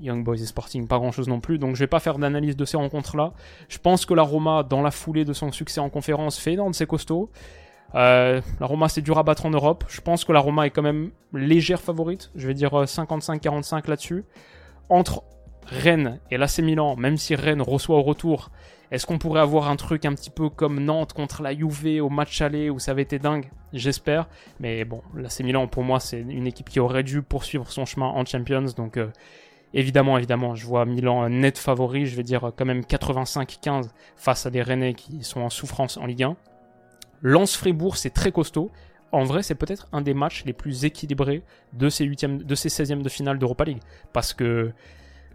Young 0.00 0.24
Boys 0.24 0.36
et 0.36 0.46
Sporting, 0.46 0.86
pas 0.86 0.98
grand 0.98 1.12
chose 1.12 1.28
non 1.28 1.40
plus, 1.40 1.58
donc 1.58 1.74
je 1.74 1.80
vais 1.80 1.88
pas 1.88 2.00
faire 2.00 2.18
d'analyse 2.18 2.56
de 2.56 2.64
ces 2.64 2.76
rencontres-là. 2.76 3.32
Je 3.68 3.78
pense 3.78 4.06
que 4.06 4.14
la 4.14 4.22
Roma, 4.22 4.62
dans 4.62 4.82
la 4.82 4.90
foulée 4.90 5.24
de 5.24 5.32
son 5.32 5.50
succès 5.52 5.80
en 5.80 5.90
conférence, 5.90 6.38
fait 6.38 6.52
énorme, 6.52 6.72
c'est 6.74 6.86
costaud. 6.86 7.30
Euh, 7.94 8.40
la 8.60 8.66
Roma, 8.66 8.88
c'est 8.88 9.00
dur 9.00 9.18
à 9.18 9.22
battre 9.22 9.46
en 9.46 9.50
Europe. 9.50 9.84
Je 9.88 10.00
pense 10.00 10.24
que 10.24 10.32
la 10.32 10.40
Roma 10.40 10.66
est 10.66 10.70
quand 10.70 10.82
même 10.82 11.10
légère 11.32 11.80
favorite. 11.80 12.30
Je 12.34 12.46
vais 12.46 12.54
dire 12.54 12.70
55-45 12.70 13.76
euh, 13.76 13.80
là-dessus. 13.86 14.24
Entre 14.90 15.22
Rennes 15.66 16.20
et 16.30 16.36
l'AC 16.36 16.58
Milan, 16.58 16.96
même 16.96 17.16
si 17.16 17.34
Rennes 17.34 17.62
reçoit 17.62 17.96
au 17.96 18.02
retour, 18.02 18.50
est-ce 18.90 19.06
qu'on 19.06 19.18
pourrait 19.18 19.40
avoir 19.40 19.68
un 19.68 19.76
truc 19.76 20.06
un 20.06 20.14
petit 20.14 20.30
peu 20.30 20.48
comme 20.48 20.80
Nantes 20.80 21.12
contre 21.12 21.42
la 21.42 21.54
Juve 21.54 22.02
au 22.02 22.08
match 22.08 22.40
aller 22.40 22.70
où 22.70 22.78
ça 22.78 22.92
avait 22.92 23.02
été 23.02 23.18
dingue? 23.18 23.50
J'espère. 23.74 24.28
Mais 24.60 24.84
bon, 24.84 25.02
l'AC 25.14 25.40
Milan, 25.40 25.66
pour 25.66 25.84
moi, 25.84 26.00
c'est 26.00 26.20
une 26.20 26.46
équipe 26.46 26.70
qui 26.70 26.80
aurait 26.80 27.02
dû 27.02 27.20
poursuivre 27.22 27.70
son 27.70 27.84
chemin 27.84 28.06
en 28.06 28.24
Champions. 28.24 28.64
Donc, 28.76 28.96
euh, 28.96 29.08
évidemment, 29.74 30.16
évidemment, 30.16 30.54
je 30.54 30.66
vois 30.66 30.84
Milan 30.84 31.28
net 31.28 31.58
favori. 31.58 32.06
Je 32.06 32.16
vais 32.16 32.22
dire 32.22 32.52
quand 32.56 32.64
même 32.64 32.80
85-15 32.80 33.90
face 34.16 34.46
à 34.46 34.50
des 34.50 34.62
Rennais 34.62 34.94
qui 34.94 35.22
sont 35.22 35.40
en 35.40 35.50
souffrance 35.50 35.96
en 35.96 36.06
Ligue 36.06 36.24
1. 36.24 36.36
Lens-Fribourg, 37.22 37.96
c'est 37.96 38.10
très 38.10 38.32
costaud. 38.32 38.70
En 39.10 39.24
vrai, 39.24 39.42
c'est 39.42 39.54
peut-être 39.54 39.88
un 39.92 40.02
des 40.02 40.14
matchs 40.14 40.44
les 40.44 40.52
plus 40.52 40.84
équilibrés 40.84 41.42
de 41.72 41.88
ces, 41.88 42.04
8 42.04 42.46
de 42.46 42.54
ces 42.54 42.68
16e 42.68 43.02
de 43.02 43.08
finale 43.08 43.38
d'Europa 43.38 43.64
League. 43.64 43.80
Parce 44.12 44.34
que 44.34 44.72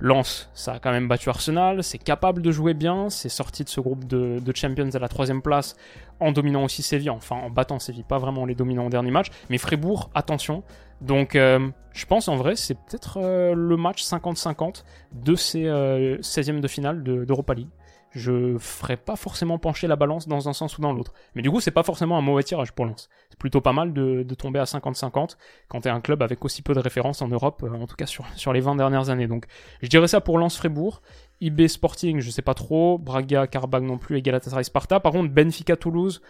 Lens, 0.03 0.49
ça 0.53 0.73
a 0.73 0.79
quand 0.79 0.91
même 0.91 1.07
battu 1.07 1.29
Arsenal, 1.29 1.81
c'est 1.81 1.97
capable 1.97 2.41
de 2.41 2.51
jouer 2.51 2.73
bien, 2.73 3.09
c'est 3.09 3.29
sorti 3.29 3.63
de 3.63 3.69
ce 3.69 3.79
groupe 3.79 4.05
de, 4.05 4.41
Champions 4.53 4.89
à 4.93 4.99
la 4.99 5.07
troisième 5.07 5.41
place 5.41 5.77
en 6.19 6.33
dominant 6.33 6.65
aussi 6.65 6.83
Séville, 6.83 7.09
enfin 7.09 7.37
en 7.37 7.49
battant 7.49 7.79
Séville, 7.79 8.03
pas 8.03 8.17
vraiment 8.17 8.45
les 8.45 8.53
dominants 8.53 8.87
au 8.87 8.89
dernier 8.89 9.11
match, 9.11 9.27
mais 9.49 9.57
Fribourg, 9.57 10.09
attention. 10.13 10.63
Donc 10.99 11.37
euh, 11.37 11.69
je 11.93 12.05
pense 12.05 12.27
en 12.27 12.35
vrai 12.35 12.57
c'est 12.57 12.75
peut-être 12.75 13.17
euh, 13.21 13.53
le 13.55 13.77
match 13.77 14.03
50-50 14.03 14.83
de 15.13 15.35
ces 15.35 15.63
16e 15.63 15.67
euh, 15.67 16.59
de 16.59 16.67
finale 16.67 17.01
d'Europa 17.01 17.53
League 17.53 17.69
je 18.13 18.57
ferais 18.59 18.97
pas 18.97 19.15
forcément 19.15 19.57
pencher 19.57 19.87
la 19.87 19.95
balance 19.95 20.27
dans 20.27 20.47
un 20.47 20.53
sens 20.53 20.77
ou 20.77 20.81
dans 20.81 20.93
l'autre. 20.93 21.13
Mais 21.33 21.41
du 21.41 21.49
coup, 21.49 21.59
c'est 21.59 21.71
pas 21.71 21.83
forcément 21.83 22.17
un 22.17 22.21
mauvais 22.21 22.43
tirage 22.43 22.71
pour 22.71 22.85
Lens. 22.85 23.09
C'est 23.29 23.39
plutôt 23.39 23.59
pas 23.59 23.73
mal 23.73 23.91
de, 23.91 24.23
tomber 24.35 24.59
à 24.59 24.65
50-50 24.65 25.37
quand 25.67 25.81
t'es 25.81 25.89
un 25.89 26.01
club 26.01 26.21
avec 26.21 26.45
aussi 26.45 26.61
peu 26.61 26.73
de 26.73 26.79
références 26.79 27.21
en 27.21 27.27
Europe, 27.27 27.63
euh, 27.63 27.73
en 27.73 27.87
tout 27.87 27.95
cas 27.95 28.05
sur, 28.05 28.53
les 28.53 28.59
20 28.59 28.75
dernières 28.75 29.09
années. 29.09 29.27
Donc, 29.27 29.45
je 29.81 29.87
dirais 29.87 30.07
ça 30.07 30.21
pour 30.21 30.37
Lens 30.37 30.55
Fribourg. 30.57 31.01
IB 31.41 31.67
Sporting, 31.67 32.19
je 32.19 32.29
sais 32.29 32.41
pas 32.43 32.53
trop. 32.53 32.99
Braga, 32.99 33.47
Karabag 33.47 33.83
non 33.83 33.97
plus 33.97 34.17
et 34.17 34.21
Galatasaray 34.21 34.63
Sparta. 34.63 34.99
Par 34.99 35.11
contre, 35.11 35.33
Benfica 35.33 35.75
Toulouse. 35.75 36.21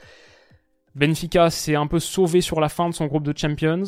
Benfica 0.95 1.49
s'est 1.49 1.75
un 1.75 1.87
peu 1.87 1.99
sauvé 1.99 2.41
sur 2.41 2.61
la 2.61 2.69
fin 2.69 2.87
de 2.87 2.93
son 2.93 3.07
groupe 3.07 3.23
de 3.23 3.37
Champions. 3.37 3.83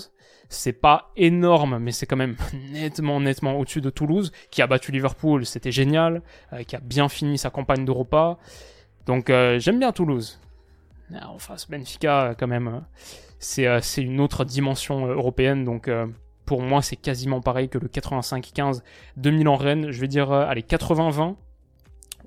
C'est 0.50 0.74
pas 0.74 1.12
énorme, 1.16 1.80
mais 1.80 1.92
c'est 1.92 2.06
quand 2.06 2.16
même 2.16 2.36
nettement, 2.72 3.20
nettement 3.20 3.58
au-dessus 3.60 3.82
de 3.82 3.90
Toulouse, 3.90 4.32
qui 4.52 4.62
a 4.62 4.68
battu 4.68 4.92
Liverpool, 4.92 5.46
c'était 5.46 5.72
génial, 5.72 6.22
euh, 6.54 6.64
qui 6.64 6.76
a 6.76 6.80
bien 6.80 7.10
fini 7.10 7.38
sa 7.38 7.50
campagne 7.50 7.86
d'Europa. 7.86 8.38
Donc 9.06 9.30
euh, 9.30 9.60
j'aime 9.60 9.80
bien 9.80 9.92
Toulouse. 9.92 10.40
Ah, 11.14 11.30
en 11.30 11.38
face, 11.38 11.70
Benfica, 11.70 12.36
quand 12.38 12.48
même, 12.48 12.82
euh, 13.60 13.80
c'est 13.82 14.02
une 14.02 14.20
autre 14.20 14.44
dimension 14.44 15.06
européenne, 15.06 15.64
donc 15.64 15.88
pour 16.46 16.62
moi 16.62 16.82
c'est 16.82 16.96
quasiment 16.96 17.42
pareil 17.42 17.70
que 17.70 17.78
le 17.78 17.88
85-15 17.88 18.82
de 19.18 19.30
Milan-Rennes. 19.30 19.92
Je 19.92 20.02
vais 20.02 20.08
dire, 20.08 20.32
allez, 20.32 20.64
80-20 20.64 21.36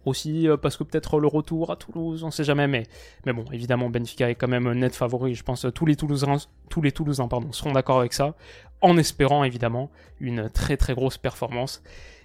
aussi 0.08 0.48
euh, 0.48 0.56
parce 0.56 0.76
que 0.76 0.84
peut-être 0.84 1.20
le 1.20 1.28
retour 1.28 1.70
à 1.70 1.76
Toulouse, 1.76 2.24
on 2.24 2.30
sait 2.30 2.44
jamais, 2.44 2.66
mais, 2.66 2.84
bon, 3.26 3.44
évidemment, 3.52 3.88
Benfica 3.90 4.28
est 4.30 4.34
quand 4.34 4.48
même 4.48 4.72
net 4.72 4.94
favori. 4.94 5.34
Je 5.34 5.42
pense 5.42 5.66
tous 5.74 5.86
les 5.86 5.96
Toulousains, 5.96 6.36
tous 6.68 6.82
les 6.82 6.92
Toulousains 6.92 7.28
pardon, 7.28 7.52
seront 7.52 7.72
d'accord 7.72 8.00
avec 8.00 8.12
ça, 8.12 8.34
en 8.80 8.96
espérant 8.96 9.44
évidemment 9.44 9.90
une 10.20 10.50
très 10.50 10.76
très 10.76 10.94
grosse 10.94 11.18
performance 11.18 11.82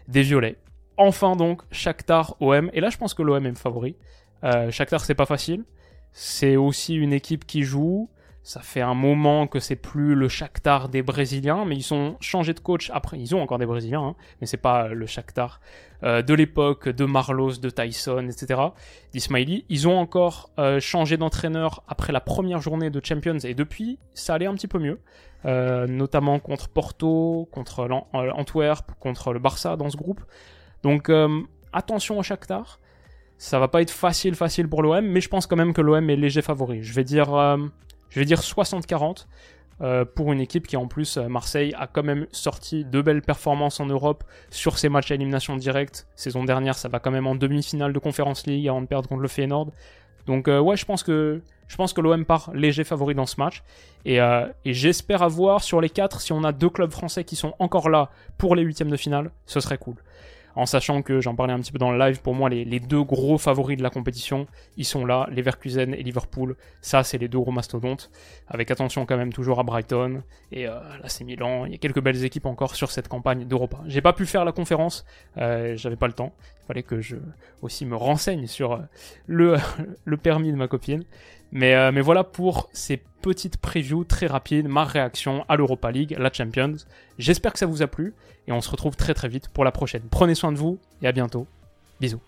des 0.07 0.21
Violets. 0.21 0.57
Enfin 0.97 1.35
donc, 1.35 1.61
Shakhtar 1.71 2.35
OM, 2.39 2.69
et 2.73 2.81
là 2.81 2.89
je 2.89 2.97
pense 2.97 3.13
que 3.13 3.21
l'OM 3.23 3.45
est 3.45 3.57
favori. 3.57 3.95
Euh, 4.43 4.71
c'est 4.71 5.15
pas 5.15 5.25
facile, 5.25 5.63
c'est 6.11 6.55
aussi 6.55 6.95
une 6.95 7.13
équipe 7.13 7.45
qui 7.45 7.63
joue, 7.63 8.09
ça 8.43 8.59
fait 8.59 8.81
un 8.81 8.93
moment 8.93 9.47
que 9.47 9.61
c'est 9.61 9.77
plus 9.77 10.15
le 10.15 10.27
Shakhtar 10.27 10.89
des 10.89 11.01
Brésiliens, 11.01 11.63
mais 11.63 11.77
ils 11.77 11.93
ont 11.93 12.17
changé 12.19 12.53
de 12.53 12.59
coach 12.59 12.91
après. 12.93 13.17
Ils 13.17 13.33
ont 13.33 13.41
encore 13.41 13.57
des 13.57 13.65
Brésiliens, 13.65 14.01
hein, 14.01 14.15
mais 14.41 14.47
c'est 14.47 14.57
pas 14.57 14.89
le 14.89 15.05
Shakhtar 15.05 15.61
euh, 16.03 16.21
de 16.21 16.33
l'époque 16.33 16.89
de 16.89 17.05
Marlos, 17.05 17.53
de 17.53 17.69
Tyson, 17.69 18.27
etc. 18.27 18.59
d'Ismaili. 19.13 19.63
Ils 19.69 19.87
ont 19.87 19.97
encore 19.97 20.49
euh, 20.59 20.81
changé 20.81 21.15
d'entraîneur 21.15 21.83
après 21.87 22.11
la 22.11 22.19
première 22.19 22.59
journée 22.59 22.89
de 22.89 22.99
Champions 23.01 23.39
et 23.39 23.53
depuis, 23.53 23.97
ça 24.13 24.33
allait 24.33 24.45
un 24.45 24.55
petit 24.55 24.67
peu 24.67 24.79
mieux, 24.79 24.99
euh, 25.45 25.87
notamment 25.87 26.39
contre 26.39 26.67
Porto, 26.67 27.47
contre 27.49 27.87
Antwerp, 28.11 28.91
contre 28.99 29.31
le 29.31 29.39
Barça 29.39 29.77
dans 29.77 29.89
ce 29.89 29.95
groupe. 29.95 30.21
Donc 30.83 31.09
attention 31.71 32.19
au 32.19 32.23
Shakhtar. 32.23 32.81
Ça 33.37 33.59
va 33.59 33.67
pas 33.69 33.81
être 33.81 33.91
facile, 33.91 34.35
facile 34.35 34.67
pour 34.69 34.83
l'OM, 34.83 35.05
mais 35.05 35.21
je 35.21 35.27
pense 35.27 35.47
quand 35.47 35.55
même 35.55 35.73
que 35.73 35.81
l'OM 35.81 36.09
est 36.09 36.15
léger 36.15 36.41
favori. 36.41 36.83
Je 36.83 36.93
vais 36.93 37.03
dire 37.03 37.57
je 38.13 38.19
vais 38.19 38.25
dire 38.25 38.39
60-40 38.39 39.25
euh, 39.81 40.05
pour 40.05 40.31
une 40.31 40.39
équipe 40.39 40.67
qui 40.67 40.77
en 40.77 40.87
plus, 40.87 41.17
euh, 41.17 41.27
Marseille, 41.27 41.73
a 41.77 41.87
quand 41.87 42.03
même 42.03 42.27
sorti 42.31 42.85
de 42.85 43.01
belles 43.01 43.23
performances 43.23 43.79
en 43.79 43.87
Europe 43.87 44.23
sur 44.51 44.77
ses 44.77 44.87
matchs 44.87 45.11
à 45.11 45.15
élimination 45.15 45.57
directe. 45.57 46.07
Saison 46.15 46.43
dernière, 46.43 46.75
ça 46.75 46.89
va 46.89 46.99
quand 46.99 47.09
même 47.09 47.25
en 47.25 47.33
demi-finale 47.33 47.91
de 47.91 47.97
Conference 47.97 48.45
League 48.45 48.67
avant 48.67 48.81
de 48.81 48.85
perdre 48.85 49.09
contre 49.09 49.21
le 49.21 49.27
Feyenoord. 49.27 49.71
Donc 50.27 50.47
euh, 50.47 50.59
ouais, 50.59 50.77
je 50.77 50.85
pense 50.85 51.01
que 51.01 51.41
je 51.67 51.75
pense 51.75 51.91
que 51.91 52.01
l'OM 52.01 52.23
part 52.23 52.51
léger 52.53 52.83
favori 52.83 53.15
dans 53.15 53.25
ce 53.25 53.39
match. 53.39 53.63
Et, 54.05 54.17
et 54.17 54.73
j'espère 54.73 55.23
avoir 55.23 55.63
sur 55.63 55.81
les 55.81 55.89
quatre, 55.89 56.21
si 56.21 56.31
on 56.33 56.43
a 56.43 56.51
deux 56.51 56.69
clubs 56.69 56.91
français 56.91 57.23
qui 57.23 57.35
sont 57.35 57.55
encore 57.57 57.89
là 57.89 58.11
pour 58.37 58.55
les 58.55 58.61
huitièmes 58.61 58.91
de 58.91 58.97
finale, 58.97 59.31
ce 59.47 59.59
serait 59.59 59.79
cool. 59.79 59.95
En 60.55 60.65
sachant 60.65 61.01
que 61.01 61.21
j'en 61.21 61.35
parlais 61.35 61.53
un 61.53 61.59
petit 61.59 61.71
peu 61.71 61.77
dans 61.77 61.91
le 61.91 61.97
live, 61.97 62.21
pour 62.21 62.33
moi 62.35 62.49
les, 62.49 62.79
deux 62.79 63.03
gros 63.03 63.37
favoris 63.37 63.77
de 63.77 63.83
la 63.83 63.89
compétition, 63.89 64.47
ils 64.77 64.85
sont 64.85 65.05
là, 65.05 65.27
Leverkusen 65.31 65.93
et 65.93 66.03
Liverpool, 66.03 66.55
ça 66.81 67.03
c'est 67.03 67.17
les 67.17 67.27
deux 67.27 67.39
gros 67.39 67.51
mastodontes, 67.51 68.11
avec 68.47 68.71
attention 68.71 69.05
quand 69.05 69.17
même 69.17 69.33
toujours 69.33 69.59
à 69.59 69.63
Brighton, 69.63 70.23
et 70.51 70.67
euh, 70.67 70.73
là 70.73 71.07
c'est 71.07 71.23
Milan, 71.23 71.65
il 71.65 71.71
y 71.71 71.75
a 71.75 71.77
quelques 71.77 72.01
belles 72.01 72.23
équipes 72.23 72.45
encore 72.45 72.75
sur 72.75 72.91
cette 72.91 73.07
campagne 73.07 73.45
d'Europa. 73.45 73.79
J'ai 73.87 74.01
pas 74.01 74.13
pu 74.13 74.25
faire 74.25 74.45
la 74.45 74.51
conférence, 74.51 75.05
euh, 75.37 75.75
j'avais 75.75 75.95
pas 75.95 76.07
le 76.07 76.13
temps, 76.13 76.33
il 76.63 76.67
fallait 76.67 76.83
que 76.83 77.01
je 77.01 77.17
aussi 77.61 77.85
me 77.85 77.95
renseigne 77.95 78.47
sur 78.47 78.73
euh, 78.73 78.79
le, 79.27 79.57
le 80.05 80.17
permis 80.17 80.51
de 80.51 80.57
ma 80.57 80.67
copine, 80.67 81.03
mais, 81.55 81.75
euh, 81.75 81.91
mais 81.91 82.01
voilà 82.01 82.23
pour 82.23 82.67
ces 82.73 82.97
petites 83.21 83.57
previews 83.57 84.05
très 84.05 84.25
rapides, 84.25 84.67
ma 84.67 84.85
réaction 84.85 85.45
à 85.47 85.55
l'Europa 85.55 85.91
League, 85.91 86.15
la 86.17 86.33
Champions. 86.33 86.73
J'espère 87.19 87.53
que 87.53 87.59
ça 87.59 87.67
vous 87.67 87.83
a 87.83 87.87
plu 87.87 88.15
et 88.47 88.51
on 88.51 88.61
se 88.61 88.69
retrouve 88.69 88.95
très 88.95 89.13
très 89.13 89.27
vite 89.27 89.49
pour 89.49 89.63
la 89.63 89.71
prochaine. 89.71 90.03
Prenez 90.09 90.35
soin 90.35 90.51
de 90.51 90.57
vous 90.57 90.77
et 91.01 91.07
à 91.07 91.11
bientôt. 91.11 91.47
Bisous. 91.99 92.19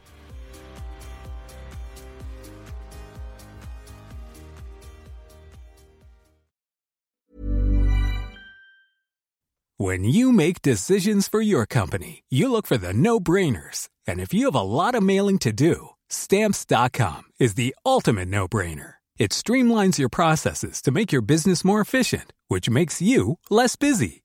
When 9.78 10.06
you 10.06 10.32
make 10.32 10.62
decisions 10.62 11.28
for 11.28 11.42
your 11.42 11.66
company, 11.66 12.24
you 12.30 12.50
look 12.50 12.66
for 12.66 12.78
the 12.78 12.94
no-brainers. 12.94 13.90
And 14.08 14.22
if 14.22 14.34
you 14.34 14.46
have 14.46 14.56
a 14.56 14.62
lot 14.62 14.96
of 14.96 15.04
mailing 15.04 15.38
to 15.40 15.52
do, 15.52 15.90
stamps.com 16.10 17.24
is 17.40 17.56
the 17.56 17.76
ultimate 17.86 18.30
no-brainer. 18.30 18.96
It 19.18 19.32
streamlines 19.32 19.98
your 19.98 20.10
processes 20.10 20.82
to 20.82 20.92
make 20.92 21.12
your 21.12 21.22
business 21.22 21.66
more 21.66 21.82
efficient, 21.82 22.34
which 22.48 22.70
makes 22.70 23.02
you 23.02 23.38
less 23.50 23.76
busy. 23.76 24.25